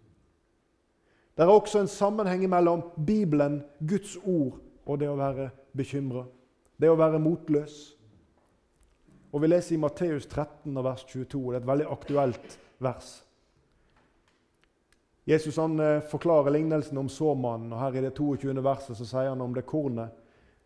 [1.38, 6.24] Det er også en sammenheng mellom Bibelen, Guds ord, og det å være bekymra.
[6.76, 7.76] Det å være motløs.
[9.32, 11.52] Og Vi leser i Matteus 13, vers 22.
[11.52, 13.10] Det er et veldig aktuelt vers.
[15.28, 17.72] Jesus han eh, forklarer lignelsen om såmannen.
[17.72, 18.62] og Her i det 22.
[18.64, 20.14] verset så sier han om det kornet,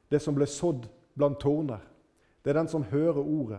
[0.09, 0.87] det som ble sådd
[1.19, 1.83] blant torner.
[2.45, 3.59] Det er den som hører ordet,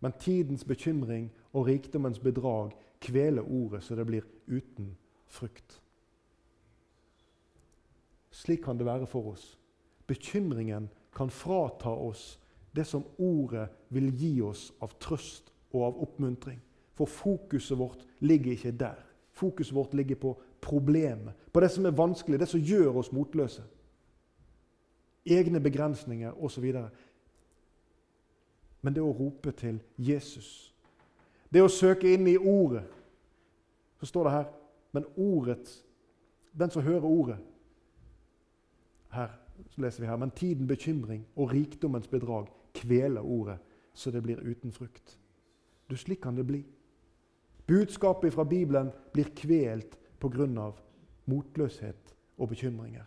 [0.00, 4.96] men tidens bekymring og rikdommens bedrag kveler ordet så det blir uten
[5.30, 5.78] frukt.
[8.34, 9.46] Slik kan det være for oss.
[10.06, 12.40] Bekymringen kan frata oss
[12.74, 16.58] det som ordet vil gi oss av trøst og av oppmuntring.
[16.98, 19.11] For fokuset vårt ligger ikke der.
[19.32, 23.62] Fokuset vårt ligger på problemet, på det som er vanskelig, det som gjør oss motløse.
[25.26, 26.66] Egne begrensninger osv.
[28.82, 30.74] Men det å rope til Jesus,
[31.52, 32.82] det å søke inn i Ordet
[34.00, 34.46] Så står det her
[34.92, 35.84] Men ordet,
[36.52, 37.36] den som hører Ordet
[39.12, 39.36] Her
[39.70, 43.58] så leser vi her, Men tiden bekymring og rikdommens bedrag kveler ordet,
[43.94, 45.18] så det blir uten frukt.
[45.90, 46.64] Du, Slik kan det bli.
[47.66, 50.72] Budskapet fra Bibelen blir kvelt pga.
[51.24, 53.06] motløshet og bekymringer.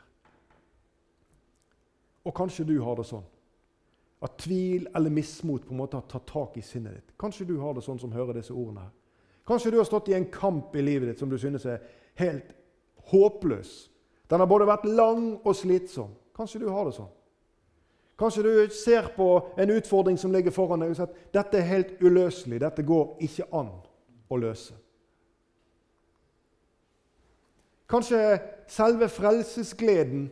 [2.25, 3.25] Og kanskje du har det sånn
[4.23, 7.17] at tvil eller mismot på en måte har tatt tak i sinnet ditt.
[7.19, 8.93] Kanskje du har det sånn som hører disse ordene her.
[9.45, 11.83] Kanskje du har stått i en kamp i livet ditt som du synes er
[12.17, 12.55] helt
[13.11, 13.89] håpløs.
[14.29, 16.15] Den har både vært lang og slitsom.
[16.35, 17.11] Kanskje du har det sånn.
[18.17, 19.27] Kanskje du ser på
[19.59, 22.61] en utfordring som ligger foran deg og sier at dette er helt uløselig.
[22.63, 23.73] Dette går ikke an
[24.29, 24.75] å løse.
[27.89, 30.31] Kanskje selve frelsesgleden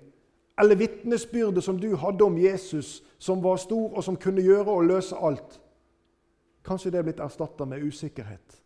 [0.59, 4.85] eller vitnesbyrdet som du hadde om Jesus, som var stor, og som kunne gjøre og
[4.85, 5.61] løse alt,
[6.65, 8.59] kanskje det er blitt erstatta med usikkerhet.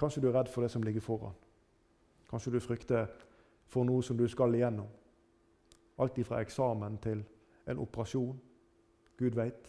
[0.00, 1.36] Kanskje du er redd for det som ligger foran.
[2.30, 3.06] Kanskje du frykter
[3.68, 4.88] for noe som du skal igjennom.
[6.00, 7.20] Alt ifra eksamen til
[7.68, 8.38] en operasjon.
[9.18, 9.68] Gud veit.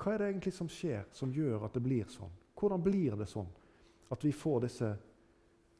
[0.00, 2.32] Hva er det egentlig som skjer, som gjør at det blir sånn?
[2.56, 3.48] Hvordan blir det sånn
[4.10, 4.88] at vi får disse,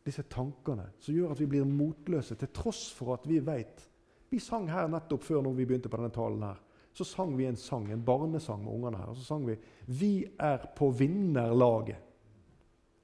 [0.05, 3.87] disse tankene som gjør at vi blir motløse, til tross for at vi veit
[4.31, 6.59] Vi sang her nettopp før når vi begynte på denne talen her.
[6.95, 9.09] Så sang vi en sang, en barnesang med ungene her.
[9.11, 9.57] Og så sang vi
[9.89, 11.97] 'Vi er på vinnerlaget'.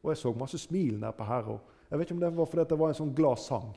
[0.02, 1.59] Og jeg så masse smil der her.
[1.90, 3.76] jeg vet ikke om det var fordi det var en sånn glad sang.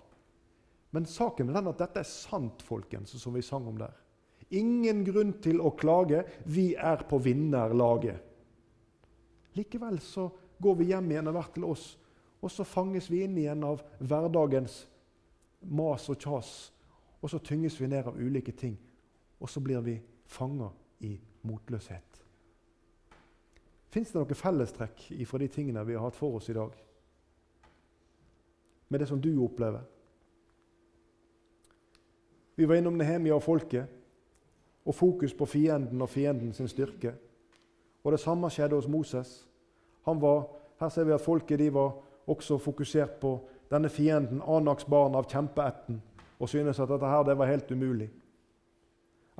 [0.92, 3.94] Men saken er den at dette er sant, folkens, som vi sang om der.
[4.50, 6.24] Ingen grunn til å klage.
[6.46, 8.26] Vi er på vinnerlaget.
[9.58, 10.30] Likevel så
[10.62, 11.86] går vi hjem igjen og hver til oss,
[12.40, 14.82] og så fanges vi inn igjen av hverdagens
[15.70, 16.52] mas og kjas.
[17.20, 18.78] Og så tynges vi ned av ulike ting,
[19.40, 19.98] og så blir vi
[20.30, 20.70] fanga
[21.04, 22.22] i motløshet.
[23.90, 26.76] Fins det noe fellestrekk fra de tingene vi har hatt for oss i dag?
[28.90, 29.84] Med det som du opplever?
[32.56, 33.99] Vi var innom Nehemia og folket
[34.86, 37.14] og fokus på fienden og fienden sin styrke.
[38.04, 39.48] Og Det samme skjedde hos Moses.
[40.06, 40.44] Var,
[40.80, 41.92] her ser vi at folket de var
[42.28, 43.40] også fokusert på
[43.72, 46.02] denne fienden, Anaks barn av kjempeætten,
[46.40, 48.10] og synes at dette her, det var helt umulig.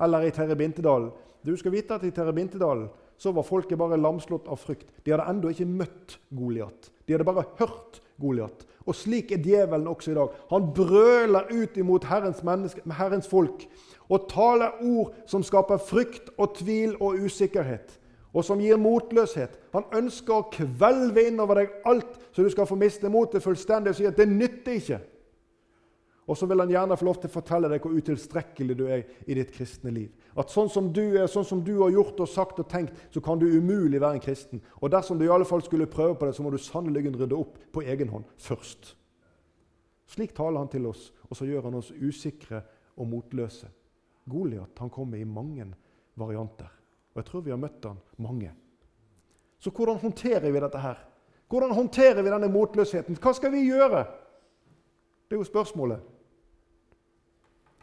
[0.00, 1.10] Eller i Terrebintedalen.
[1.46, 2.88] Du skal vite at I Terrebintedalen
[3.20, 4.88] så var folket bare lamslått av frykt.
[5.04, 6.90] De hadde ennå ikke møtt Goliat.
[7.10, 8.66] De hadde bare hørt Goliat.
[8.86, 10.34] Og slik er djevelen også i dag.
[10.50, 12.42] Han brøler ut imot Herrens,
[12.96, 13.66] Herrens folk
[14.10, 17.92] og taler ord som skaper frykt og tvil og usikkerhet,
[18.34, 19.54] og som gir motløshet.
[19.74, 23.98] Han ønsker å kvelve innover deg alt, så du skal få miste motet fullstendig og
[23.98, 25.00] si at det nytter ikke.
[26.30, 29.06] Og så vil han gjerne få lov til å fortelle deg hvor utilstrekkelig du er
[29.26, 30.10] i ditt kristne liv.
[30.38, 33.22] At sånn som du er, sånn som du har gjort og sagt og tenkt, så
[33.24, 34.62] kan du umulig være en kristen.
[34.78, 37.38] Og dersom du i alle fall skulle prøve på det, så må du sannelig rydde
[37.38, 38.94] opp på egen hånd først.
[40.10, 42.62] Slik taler han til oss, og så gjør han oss usikre
[42.98, 43.68] og motløse.
[44.30, 45.66] Goliat kommer i mange
[46.18, 46.70] varianter,
[47.14, 48.50] og jeg tror vi har møtt han mange.
[49.60, 50.98] Så hvordan håndterer vi dette her?
[51.50, 53.18] Hvordan håndterer vi denne motløsheten?
[53.18, 54.04] Hva skal vi gjøre?
[55.26, 56.06] Det er jo spørsmålet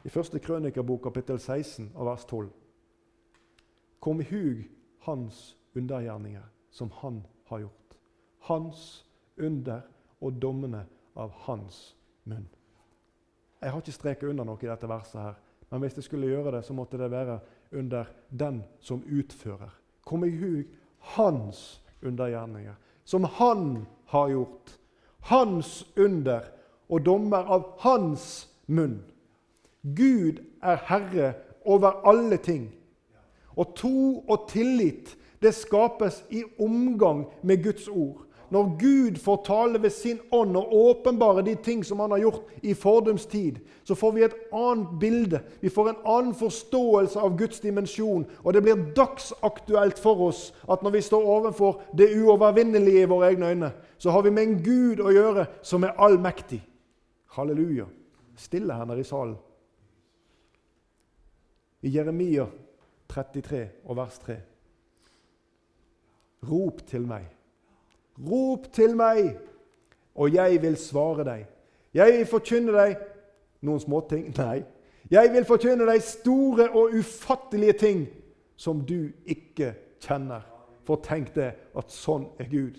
[0.08, 2.48] i første krønikerbok, kapittel 16, av vers 12.
[4.00, 4.62] Kom i hug
[5.04, 7.98] hans undergjerninger, som han har gjort.
[8.48, 8.86] Hans
[9.38, 9.82] under
[10.24, 10.86] og dommene
[11.20, 12.48] av hans munn.
[13.60, 15.36] Jeg har ikke streket under noe i dette verset, her,
[15.68, 17.40] men hvis jeg skulle gjøre det, så måtte det være
[17.76, 19.76] under den som utfører.
[20.08, 20.72] Kom i hug
[21.18, 24.78] hans undergjerninger, som han har gjort.
[25.28, 26.48] Hans under
[26.88, 29.02] og dommer av hans munn.
[29.96, 31.34] Gud er herre
[31.66, 32.72] over alle ting.
[33.56, 38.28] Og tro og tillit det skapes i omgang med Guds ord.
[38.50, 42.46] Når Gud får tale ved sin ånd og åpenbare de ting som han har gjort
[42.64, 45.42] i fordums tid, så får vi et annet bilde.
[45.62, 48.26] Vi får en annen forståelse av Guds dimensjon.
[48.44, 53.34] Og det blir dagsaktuelt for oss at når vi står overfor det uovervinnelige i våre
[53.34, 56.62] egne øyne, så har vi med en Gud å gjøre som er allmektig.
[57.36, 57.86] Halleluja.
[58.38, 59.36] Stille her nede i salen.
[61.88, 62.46] I Jeremia
[63.08, 64.36] 33 og vers 3.
[66.50, 67.30] Rop til meg.
[68.20, 69.38] Rop til meg,
[70.16, 71.46] og jeg vil svare deg.
[71.96, 72.98] Jeg vil forkynne deg
[73.64, 74.28] noen småting.
[74.42, 74.66] Nei.
[75.12, 78.06] Jeg vil forkynne deg store og ufattelige ting
[78.60, 79.72] som du ikke
[80.04, 80.44] kjenner.
[80.84, 82.76] For tenk det, at sånn er Gud.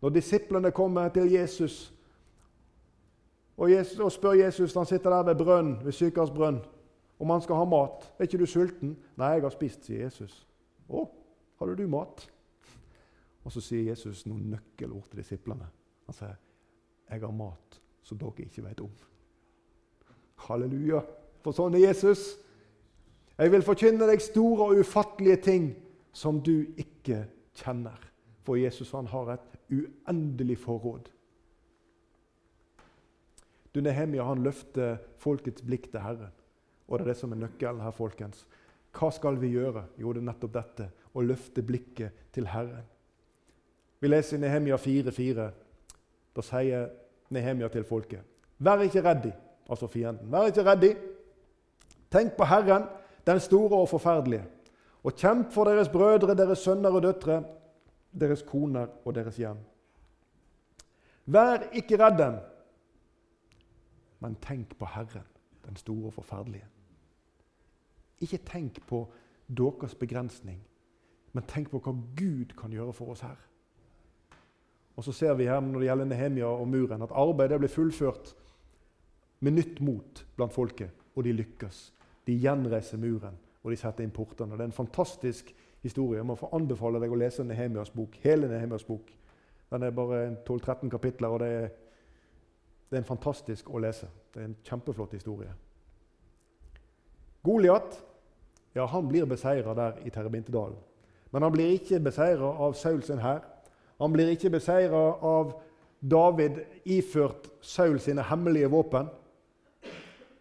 [0.00, 1.90] Når disiplene kommer til Jesus
[3.60, 6.62] og, Jesus, og spør Jesus Han sitter der ved brønn, ved Sykars brønn
[7.20, 8.12] om han skal ha mat.
[8.18, 10.46] 'Er ikke du sulten?' 'Nei, jeg har spist', sier Jesus.
[10.88, 11.08] 'Å,
[11.58, 12.30] hadde du mat?'
[13.44, 15.68] Og så sier Jesus noen nøkkelord til disiplene.
[16.06, 16.36] Han sier,
[17.10, 18.98] 'Jeg har mat som dere ikke vet om'.
[20.36, 21.00] Halleluja!
[21.42, 22.36] For sånn er Jesus.
[23.38, 25.70] Jeg vil forkynne deg store og ufattelige ting
[26.12, 27.96] som du ikke kjenner.
[28.44, 31.08] For Jesus han har et uendelig forråd.
[33.74, 36.32] Du, Nehemia han løfter folkets blikk til Herren.
[36.90, 38.42] Og det er det som er nøkkelen her, folkens.
[38.90, 39.84] Hva skal vi gjøre?
[39.98, 40.88] Jo, det er nettopp dette.
[41.14, 42.86] Å løfte blikket til Herren.
[44.00, 45.46] Vi leser i Nehemia 4,4.
[46.34, 46.88] Da sier
[47.30, 48.24] Nehemia til folket.:
[48.58, 49.30] Vær ikke reddi,
[49.68, 50.30] altså fienden.
[50.32, 50.94] Vær ikke reddi.
[52.10, 52.88] Tenk på Herren,
[53.26, 54.44] den store og forferdelige.
[55.04, 57.42] Og kjemp for deres brødre, deres sønner og døtre,
[58.20, 59.60] deres koner og deres hjem.
[61.26, 62.40] Vær ikke redd dem,
[64.20, 65.26] men tenk på Herren,
[65.66, 66.66] den store og forferdelige.
[68.20, 69.04] Ikke tenk på
[69.48, 70.60] deres begrensning,
[71.32, 73.38] men tenk på hva Gud kan gjøre for oss her.
[74.96, 78.34] Og så ser vi her når det gjelder Nehemia og muren, at arbeidet blir fullført
[79.40, 81.78] med nytt mot blant folket, og de lykkes.
[82.26, 84.58] De gjenreiser muren, og de setter inn portene.
[84.58, 86.18] Det er en fantastisk historie.
[86.18, 89.08] Jeg må få anbefale deg å lese Nehemias bok, hele Nehemias bok.
[89.70, 91.72] Den er bare 12-13 kapitler, og det er,
[92.90, 94.10] det er en fantastisk å lese.
[94.34, 95.52] Det er en kjempeflott historie.
[97.46, 97.96] Goliat
[98.74, 100.76] ja, han blir beseira der i Terrebintedalen.
[101.30, 103.42] Men han blir ikke beseira av Saul sin hær.
[104.00, 105.54] Han blir ikke beseira av
[106.00, 109.10] David iført Saul sine hemmelige våpen.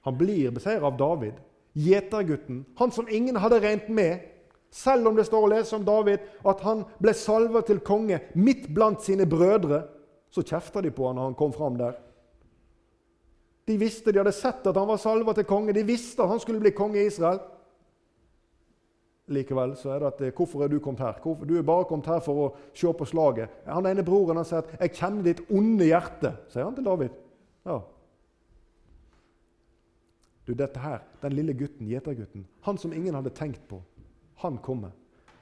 [0.02, 1.34] Han blir beseira av David,
[1.76, 4.20] gjetergutten, han som ingen hadde regnet med.
[4.72, 8.68] Selv om det står å lese om David at han ble salva til konge midt
[8.74, 9.82] blant sine brødre,
[10.30, 11.96] så kjefta de på han når han kom fram der.
[13.66, 15.74] De visste, de hadde sett at han var salva til konge.
[15.74, 17.42] De visste at han skulle bli konge i Israel.
[19.30, 21.46] Likevel så er det at 'Hvorfor er du kommet her?' Hvorfor?
[21.46, 24.58] 'Du er bare kommet her for å se på slaget.' Han ene broren han sier
[24.58, 27.10] at 'Jeg kjenner ditt onde hjerte', sier han til David.
[27.66, 27.80] Ja.
[30.48, 33.82] Du, dette her, Den lille gutten, gjetergutten, han som ingen hadde tenkt på,
[34.36, 34.92] han kommer.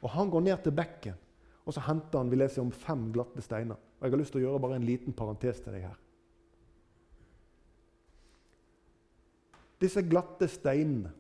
[0.02, 1.14] Og Han går ned til bekken,
[1.66, 3.76] og så henter han vi leser om fem glatte steiner.
[3.76, 5.98] Og Jeg har lyst til å gjøre bare en liten parentes til deg her.
[9.82, 11.12] Disse glatte steinene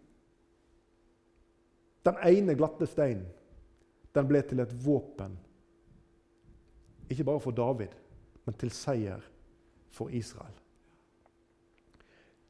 [2.08, 3.28] den ene glatte steinen
[4.16, 5.36] den ble til et våpen.
[7.12, 7.92] Ikke bare for David,
[8.46, 9.22] men til seier
[9.94, 10.56] for Israel.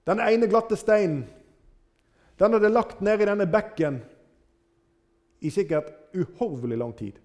[0.07, 1.25] Den ene glatte steinen
[2.37, 3.97] den hadde lagt ned i denne bekken
[5.41, 7.17] i sikkert uhorvelig lang tid.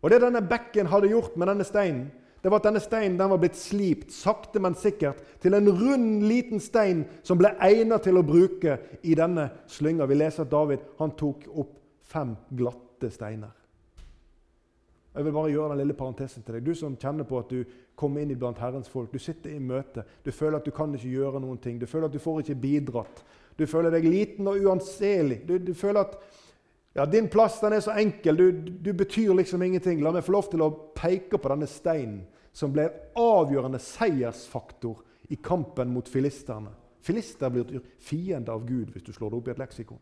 [0.00, 2.06] Og Det denne bekken hadde gjort med denne steinen,
[2.42, 6.22] det var at denne steinen den var blitt slipt sakte, men sikkert til en rund,
[6.24, 10.08] liten stein som ble egnet til å bruke i denne slynga.
[10.08, 11.74] Vi leser at David han tok opp
[12.10, 13.52] fem glatte steiner.
[15.10, 16.64] Jeg vil bare gjøre den lille parentesen til deg.
[16.64, 17.64] Du som kjenner på at du
[17.98, 19.10] kommer inn blant Herrens folk.
[19.12, 20.04] Du sitter i møte.
[20.24, 21.80] Du føler at du kan ikke gjøre noen ting.
[21.80, 23.24] Du føler at du får ikke bidratt.
[23.58, 25.42] Du føler deg liten og uanselig.
[25.48, 26.14] Du, du føler at
[26.92, 28.36] ja, din plass den er så enkel.
[28.36, 30.02] Du, du, betyr liksom ingenting.
[30.02, 35.04] La meg få lov til å peke på denne steinen som ble en avgjørende seiersfaktor
[35.30, 36.72] i kampen mot filisterne.
[37.00, 40.00] Filister blir fiende av Gud hvis du slår det opp i et leksikon.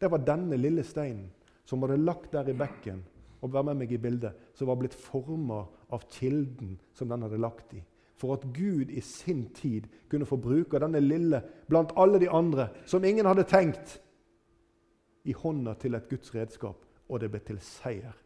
[0.00, 1.30] Det var denne lille steinen
[1.68, 3.04] som hadde lagt der i bekken
[3.40, 5.62] og vær med meg i bildet, som var blitt forma
[5.94, 7.80] av kilden som den hadde lagt i.
[8.20, 11.40] For at Gud i sin tid kunne få bruke denne lille
[11.70, 13.96] blant alle de andre som ingen hadde tenkt
[15.30, 18.16] i hånda til et Guds redskap, og det ble til seier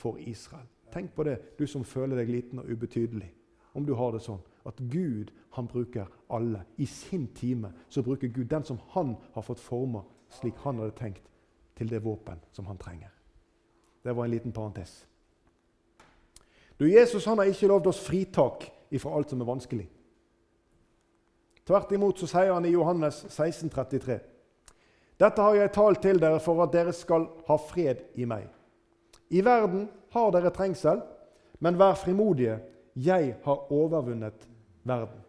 [0.00, 0.66] for Israel.
[0.92, 3.30] Tenk på det, du som føler deg liten og ubetydelig.
[3.74, 6.62] Om du har det sånn at Gud han bruker alle.
[6.78, 10.96] I sin time så bruker Gud den som han har fått forma slik han hadde
[10.98, 11.26] tenkt,
[11.74, 13.10] til det våpen som han trenger.
[14.04, 15.06] Det var en liten parentes.
[16.78, 19.88] Du, Jesus han har ikke lovd oss fritak ifra alt som er vanskelig.
[21.66, 24.18] Tvert imot så sier han i Johannes 16, 33
[25.20, 28.48] dette har jeg talt til dere for at dere skal ha fred i meg.
[29.30, 31.02] I verden har dere trengsel,
[31.62, 32.58] men vær frimodige.
[32.94, 34.46] Jeg har overvunnet
[34.86, 35.22] verden.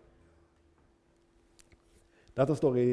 [2.36, 2.90] Dette står i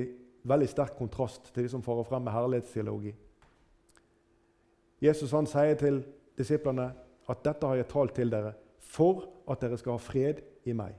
[0.48, 3.12] veldig sterk kontrast til de som farer frem med herlighetsteologi.
[5.02, 6.02] Jesus han sier til
[6.38, 6.92] disiplene
[7.28, 10.98] at 'dette har jeg talt til dere for at dere skal ha fred i meg'.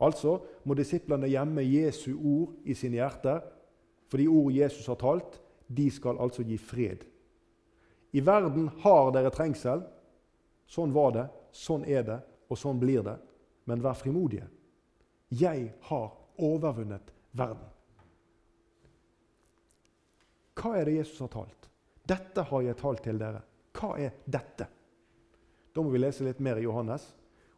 [0.00, 3.40] Altså må disiplene gjemme Jesu ord i sine hjerter
[4.08, 7.04] for de ord Jesus har talt, de skal altså gi fred.
[8.14, 9.82] I verden har dere trengsel.
[10.70, 13.16] Sånn var det, sånn er det, og sånn blir det.
[13.66, 14.46] Men vær frimodige.
[15.34, 17.70] Jeg har overvunnet verden.
[20.54, 21.68] Hva er det Jesus har talt?
[22.06, 23.42] Dette har jeg talt til dere.
[23.74, 24.68] Hva er dette?
[25.74, 27.08] Da må vi lese litt mer i Johannes.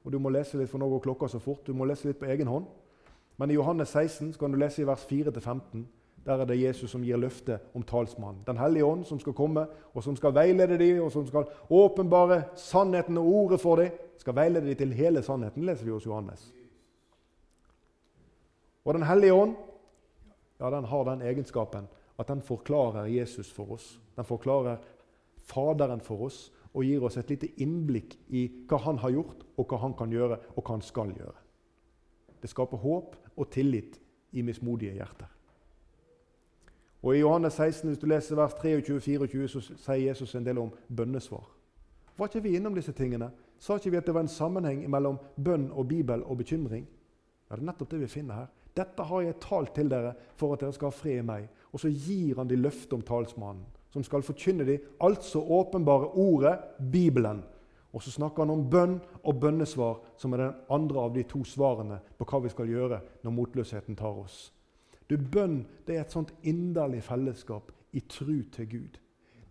[0.07, 1.67] Og Du må lese litt, for nå går klokka så fort.
[1.67, 2.71] Du må lese litt på egen hånd.
[3.37, 5.85] Men i Johannes 16 kan du lese i vers 4-15.
[6.27, 8.43] Der er det Jesus som gir løfte om talsmannen.
[8.47, 12.43] Den hellige ånd som skal komme, og som skal veilede dem, og som skal åpenbare
[12.59, 13.95] sannheten og ordet for dem.
[14.19, 16.53] Skal veilede dem til hele sannheten, leser vi hos Johannes.
[18.85, 19.55] Og Den hellige ånd
[20.61, 24.01] ja, den har den egenskapen at den forklarer Jesus for oss.
[24.17, 24.77] Den forklarer
[25.47, 29.69] Faderen for oss og gir oss et lite innblikk i hva han har gjort, og
[29.71, 31.37] hva han kan gjøre, og hva han skal gjøre.
[32.43, 34.01] Det skaper håp og tillit
[34.33, 35.31] i mismodige hjerter.
[37.03, 40.73] Og I Johannes 16, hvis du leser vers 23-24, så sier Jesus en del om
[40.89, 41.45] bønnesvar.
[42.17, 45.19] Var ikke vi innom disse tingene Sa ikke vi at det var en sammenheng mellom
[45.41, 46.87] bønn og Bibel og bekymring?
[47.49, 48.47] Ja, Det er nettopp det vi finner her.
[48.77, 51.49] Dette har jeg talt til dere for at dere skal ha fred i meg.
[51.73, 56.59] Og så gir han de løftet om talsmannen, som skal forkynne de altså åpenbare ordet,
[56.93, 57.43] Bibelen.
[57.93, 61.45] Og så snakker han om bønn og bønnesvar, som er den andre av de to
[61.45, 64.53] svarene på hva vi skal gjøre når motløsheten tar oss.
[65.11, 68.99] Du, Bønn det er et sånt inderlig fellesskap i tru til Gud.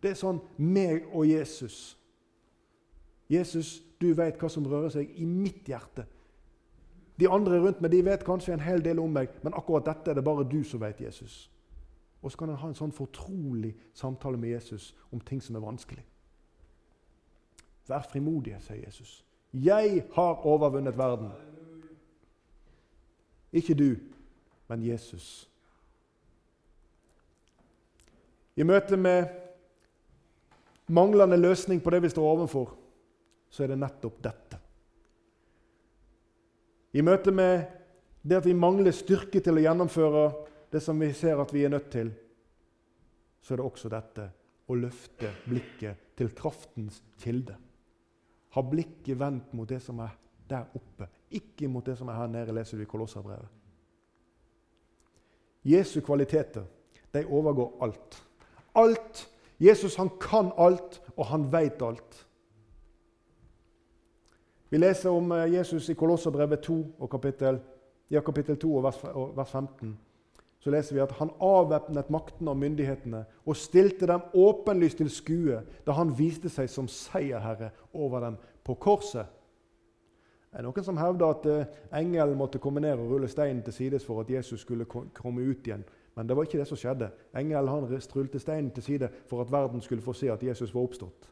[0.03, 1.95] Det er sånn meg og Jesus.
[3.31, 6.05] Jesus, du vet hva som rører seg i mitt hjerte.
[7.15, 10.11] De andre rundt meg de vet kanskje en hel del om meg, men akkurat dette
[10.11, 11.45] er det bare du som vet, Jesus.
[12.21, 15.63] Og så kan en ha en sånn fortrolig samtale med Jesus om ting som er
[15.63, 16.03] vanskelig.
[17.87, 19.19] Vær frimodige, sier Jesus.
[19.53, 21.29] Jeg har overvunnet verden.
[23.55, 23.95] Ikke du,
[24.67, 25.49] men Jesus.
[28.55, 29.27] I møte med
[30.87, 32.75] manglende løsning på det vi står overfor,
[33.49, 34.59] så er det nettopp dette.
[36.95, 37.65] I møte med
[38.23, 40.23] det at vi mangler styrke til å gjennomføre
[40.71, 42.13] det som vi ser at vi er nødt til,
[43.41, 44.29] så er det også dette
[44.71, 47.57] å løfte blikket til kraftens kilde.
[48.55, 50.15] Ha blikket vendt mot det som er
[50.49, 53.64] der oppe, ikke mot det som er her nede, leser vi i Kolosserbrevet.
[55.65, 56.63] Jesu kvaliteter
[57.13, 58.23] de overgår alt.
[58.75, 59.29] Alt.
[59.59, 62.27] Jesus han kan alt, og han veit alt.
[64.69, 67.59] Vi leser om eh, Jesus i Kolosserbrevet 2 og kapittel,
[68.11, 69.93] ja, kapittel 2 og vers, og vers 15.
[70.59, 75.61] Så leser vi at han avvæpnet maktene og myndighetene og stilte dem åpenlyst til skue
[75.85, 79.29] da han viste seg som seierherre over dem på korset.
[80.55, 83.73] Det er noen som hevder at eh, engelen måtte komme ned og rulle steinen til
[83.75, 85.83] sides for at Jesus skulle komme ut igjen.
[86.15, 87.09] Men det var ikke det som skjedde.
[87.35, 90.87] Engelen han rullte steinen til side for at verden skulle få se at Jesus var
[90.87, 91.27] oppstått.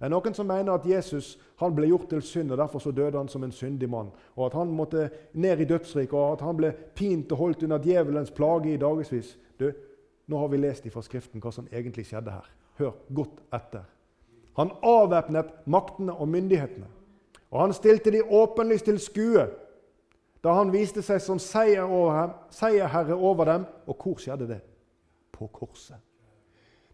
[0.00, 2.90] Det er noen som mener at Jesus han ble gjort til synd, og derfor så
[2.90, 4.10] døde han som en syndig mann.
[4.34, 7.78] Og at han måtte ned i dødsriket, og at han ble pint og holdt under
[7.78, 9.36] djevelens plage i dagevis.
[9.60, 9.70] Du,
[10.26, 12.50] nå har vi lest fra Skriften hva som egentlig skjedde her.
[12.82, 13.86] Hør godt etter.
[14.58, 16.95] Han avvæpnet maktene og myndighetene.
[17.50, 19.46] Og han stilte de åpenlyst til skue
[20.44, 21.88] da han viste seg som seier
[22.54, 23.64] seierherre over dem.
[23.86, 24.60] Og hvor skjedde det?
[25.34, 25.98] På korset.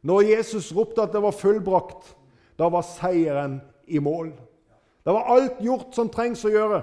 [0.02, 2.14] Når Jesus ropte at det var fullbrakt,
[2.58, 4.32] da var seieren i mål.
[5.04, 6.80] Det var alt gjort som trengs å gjøre.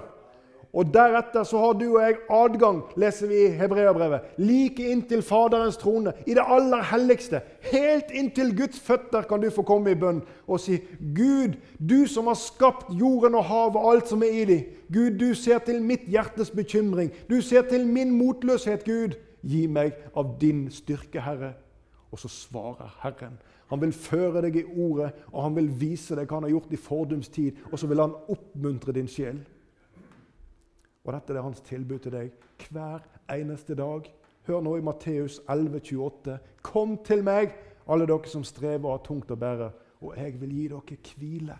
[0.72, 5.76] Og Deretter så har du og jeg adgang, leser vi i Hebreabrevet, like inntil Faderens
[5.80, 7.40] trone, i det aller helligste.
[7.72, 12.30] Helt inntil Guds føtter kan du få komme i bønn og si, 'Gud, du som
[12.30, 15.82] har skapt jorden og havet og alt som er i dem.' 'Gud, du ser til
[15.82, 17.10] mitt hjertes bekymring.
[17.30, 19.18] Du ser til min motløshet, Gud.
[19.42, 21.54] Gi meg av din styrke, Herre.'
[22.12, 23.38] Og så svarer Herren.
[23.70, 26.72] Han vil føre deg i ordet, og han vil vise deg hva han har gjort
[26.74, 29.38] i fordums tid, og så vil han oppmuntre din sjel.
[31.04, 32.32] Og dette er hans tilbud til deg
[32.70, 34.04] hver eneste dag.
[34.46, 36.38] Hør nå i Matteus 11, 28.
[36.62, 37.54] Kom til meg,
[37.88, 39.70] alle dere som strever og har tungt å bære,
[40.00, 41.58] og jeg vil gi dere hvile.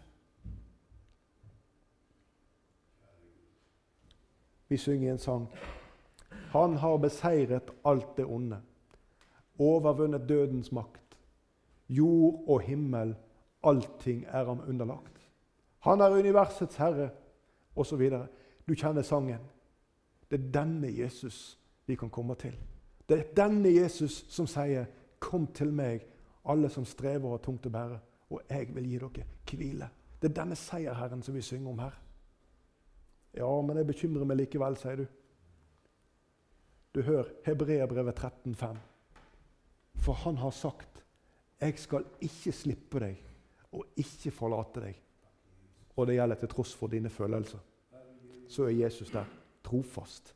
[4.70, 5.46] Vi synger en sang.
[6.52, 8.60] Han har beseiret alt det onde,
[9.58, 11.16] overvunnet dødens makt.
[11.88, 13.16] Jord og himmel,
[13.66, 15.16] allting er ham underlagt.
[15.80, 17.10] Han er universets herre,
[17.76, 18.02] osv.
[18.66, 19.40] Du kjenner sangen.
[20.30, 22.54] Det er denne Jesus vi kan komme til.
[23.08, 24.86] Det er denne Jesus som sier,
[25.18, 26.06] 'Kom til meg,
[26.44, 27.98] alle som strever og har tungt å bære,
[28.30, 29.90] og jeg vil gi dere hvile.'
[30.22, 32.00] Det er denne seierherren som vi synger om her.
[33.34, 35.06] Ja, men jeg bekymrer meg likevel, sier du.
[36.94, 38.76] Du hører Hebreabrevet 13,5.
[39.94, 41.04] For han har sagt,
[41.60, 43.22] 'Jeg skal ikke slippe deg
[43.72, 45.02] og ikke forlate deg.'
[45.96, 47.58] Og det gjelder til tross for dine følelser
[48.50, 49.24] så er Jesus der
[49.64, 50.34] trofast.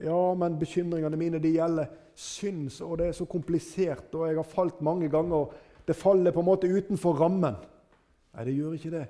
[0.00, 4.42] Ja, men bekymringene mine de gjelder synd, og det er så komplisert, og jeg har
[4.48, 5.36] falt mange ganger.
[5.36, 5.54] og
[5.86, 7.56] Det faller på en måte utenfor rammen.
[8.34, 9.06] Nei, det gjør ikke det.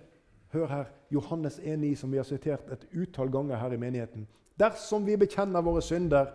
[0.52, 4.28] Hør her, Johannes 1,9, som vi har sitert et utall ganger her i menigheten.
[4.60, 6.26] Dersom vi bekjenner våre synder,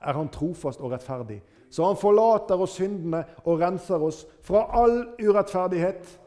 [0.00, 1.42] er Han trofast og rettferdig.
[1.70, 6.20] Så Han forlater oss syndene og renser oss fra all urettferdighet.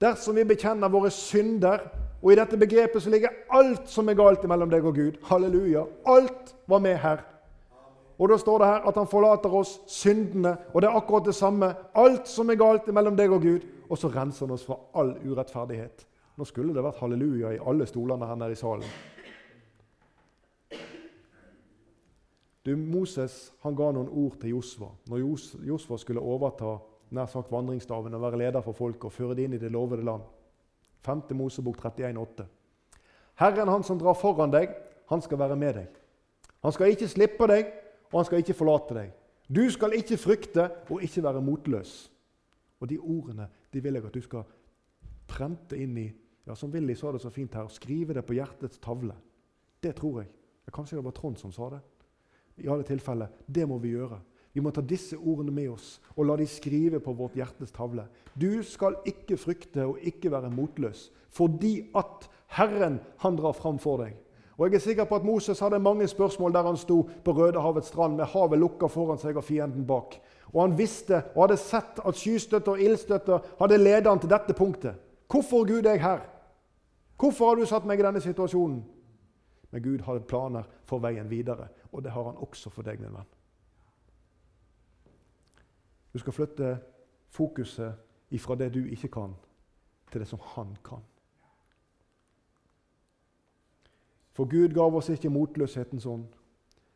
[0.00, 1.78] Dersom vi bekjenner våre synder,
[2.22, 5.18] og i dette begrepet så ligger alt som er galt mellom deg og Gud.
[5.28, 5.84] Halleluja.
[6.06, 7.22] Alt var med her.
[8.18, 11.36] Og da står det her at han forlater oss syndene, og det er akkurat det
[11.38, 11.70] samme.
[11.94, 13.68] Alt som er galt mellom deg og Gud.
[13.88, 16.02] Og så renser han oss fra all urettferdighet.
[16.38, 18.90] Nå skulle det vært halleluja i alle stolene her nede i salen.
[22.66, 25.22] Du, Moses han ga noen ord til Josva når
[25.64, 26.74] Josva skulle overta
[27.16, 30.04] nær sagt vandringsstaven og være leder for folket og føre det inn i det lovede
[30.04, 30.26] land.
[31.06, 31.22] 5.
[31.36, 32.46] Mosebok 31,8.
[33.38, 34.74] Herren, han som drar foran deg,
[35.08, 35.98] han skal være med deg.
[36.62, 37.70] Han skal ikke slippe deg,
[38.10, 39.12] og han skal ikke forlate deg.
[39.48, 42.10] Du skal ikke frykte og ikke være motløs.
[42.80, 44.44] Og de ordene de vil jeg at du skal
[45.28, 46.08] prente inn i
[46.48, 49.12] ja, Som Willy sa det så fint her, skrive det på hjertets tavle.
[49.82, 50.30] Det tror jeg.
[50.72, 51.80] Kanskje det var Trond som sa det.
[52.64, 54.20] I alle tilfeller, Det må vi gjøre.
[54.52, 58.06] Vi må ta disse ordene med oss og la de skrive på vårt hjertes tavle.
[58.34, 64.02] Du skal ikke frykte og ikke være motløs, fordi at Herren han drar fram for
[64.02, 64.16] deg.
[64.58, 67.88] Og Jeg er sikker på at Moses hadde mange spørsmål der han sto på Rødehavets
[67.88, 70.18] strand med havet lukka foran seg og fienden bak.
[70.52, 74.56] Og han visste og hadde sett at skystøtter og ildstøtter hadde ledet han til dette
[74.58, 74.98] punktet.
[75.30, 76.26] Hvorfor, Gud, er jeg her?
[77.18, 78.82] Hvorfor har du satt meg i denne situasjonen?
[79.70, 83.14] Men Gud hadde planer for veien videre, og det har han også for deg, min
[83.14, 83.37] venn.
[86.18, 86.68] Du skal flytte
[87.30, 87.94] fokuset
[88.34, 89.36] ifra det du ikke kan,
[90.10, 91.04] til det som han kan.
[94.34, 96.24] For Gud gav oss ikke motløshetens ånd,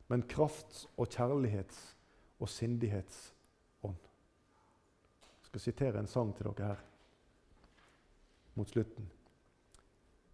[0.09, 1.95] men krafts- og kjærlighets-
[2.41, 4.01] og sindighetsånd.
[5.23, 6.83] Jeg skal sitere en sang til dere her
[8.55, 9.07] mot slutten.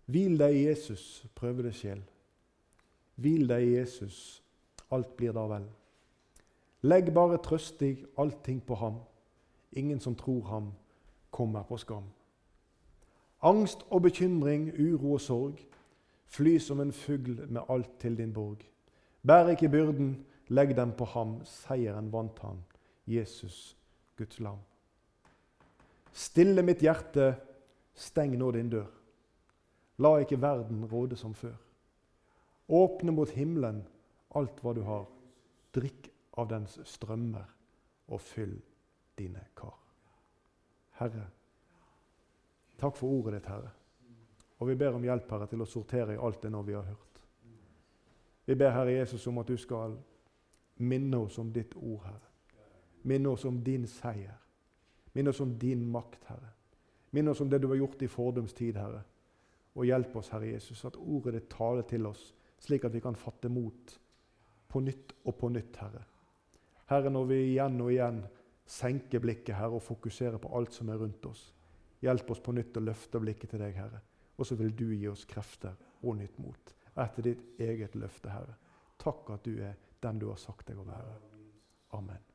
[0.06, 2.00] Hvil deg i Jesus, prøvede sjel.
[3.20, 4.42] Hvil deg i Jesus,
[4.90, 5.68] alt blir da vel.
[6.82, 9.00] Legg bare trøstig allting på ham.
[9.72, 10.72] Ingen som tror ham,
[11.30, 12.04] kommer på skam.
[13.42, 15.58] Angst og bekymring, uro og sorg
[16.28, 18.58] Fly som en fugl med alt til din borg.
[19.26, 21.38] Bær ikke byrden, legg dem på ham.
[21.44, 22.60] Seieren vant han,
[23.06, 23.76] Jesus,
[24.16, 24.58] Guds lam.
[26.12, 27.34] Stille mitt hjerte,
[27.94, 28.90] steng nå din dør.
[29.98, 31.56] La ikke verden råde som før.
[32.68, 33.80] Åpne mot himmelen
[34.36, 35.06] alt hva du har.
[35.74, 37.46] Drikk av dens strømmer
[38.08, 38.54] og fyll
[39.18, 39.76] dine kar.
[40.98, 41.26] Herre,
[42.78, 43.70] takk for ordet ditt, Herre.
[44.58, 46.86] Og vi ber om hjelp Herre, til å sortere i alt det nå vi har
[46.86, 47.20] hørt.
[48.48, 49.94] Vi ber Herre Jesus om at du skal
[50.82, 52.30] minne oss om ditt ord, Herre.
[53.08, 54.38] Minne oss om din seier.
[55.14, 56.50] Minne oss om din makt, Herre.
[57.14, 59.02] Minne oss om det du har gjort i fordums tid, Herre.
[59.74, 63.16] Og hjelp oss, Herre Jesus, at ordet ditt taler til oss, slik at vi kan
[63.16, 63.98] fatte mot
[64.68, 66.02] på nytt og på nytt, Herre.
[66.88, 68.22] Herre, når vi igjen og igjen
[68.68, 71.42] senker blikket Herre, og fokuserer på alt som er rundt oss,
[72.04, 74.00] hjelp oss på nytt å løfte blikket til deg, Herre.
[74.38, 78.56] Og så vil du gi oss krefter og nytt mot etter ditt eget løfte, Herre.
[78.98, 81.14] Takk at du er den du har sagt deg å være.
[81.98, 82.27] Amen.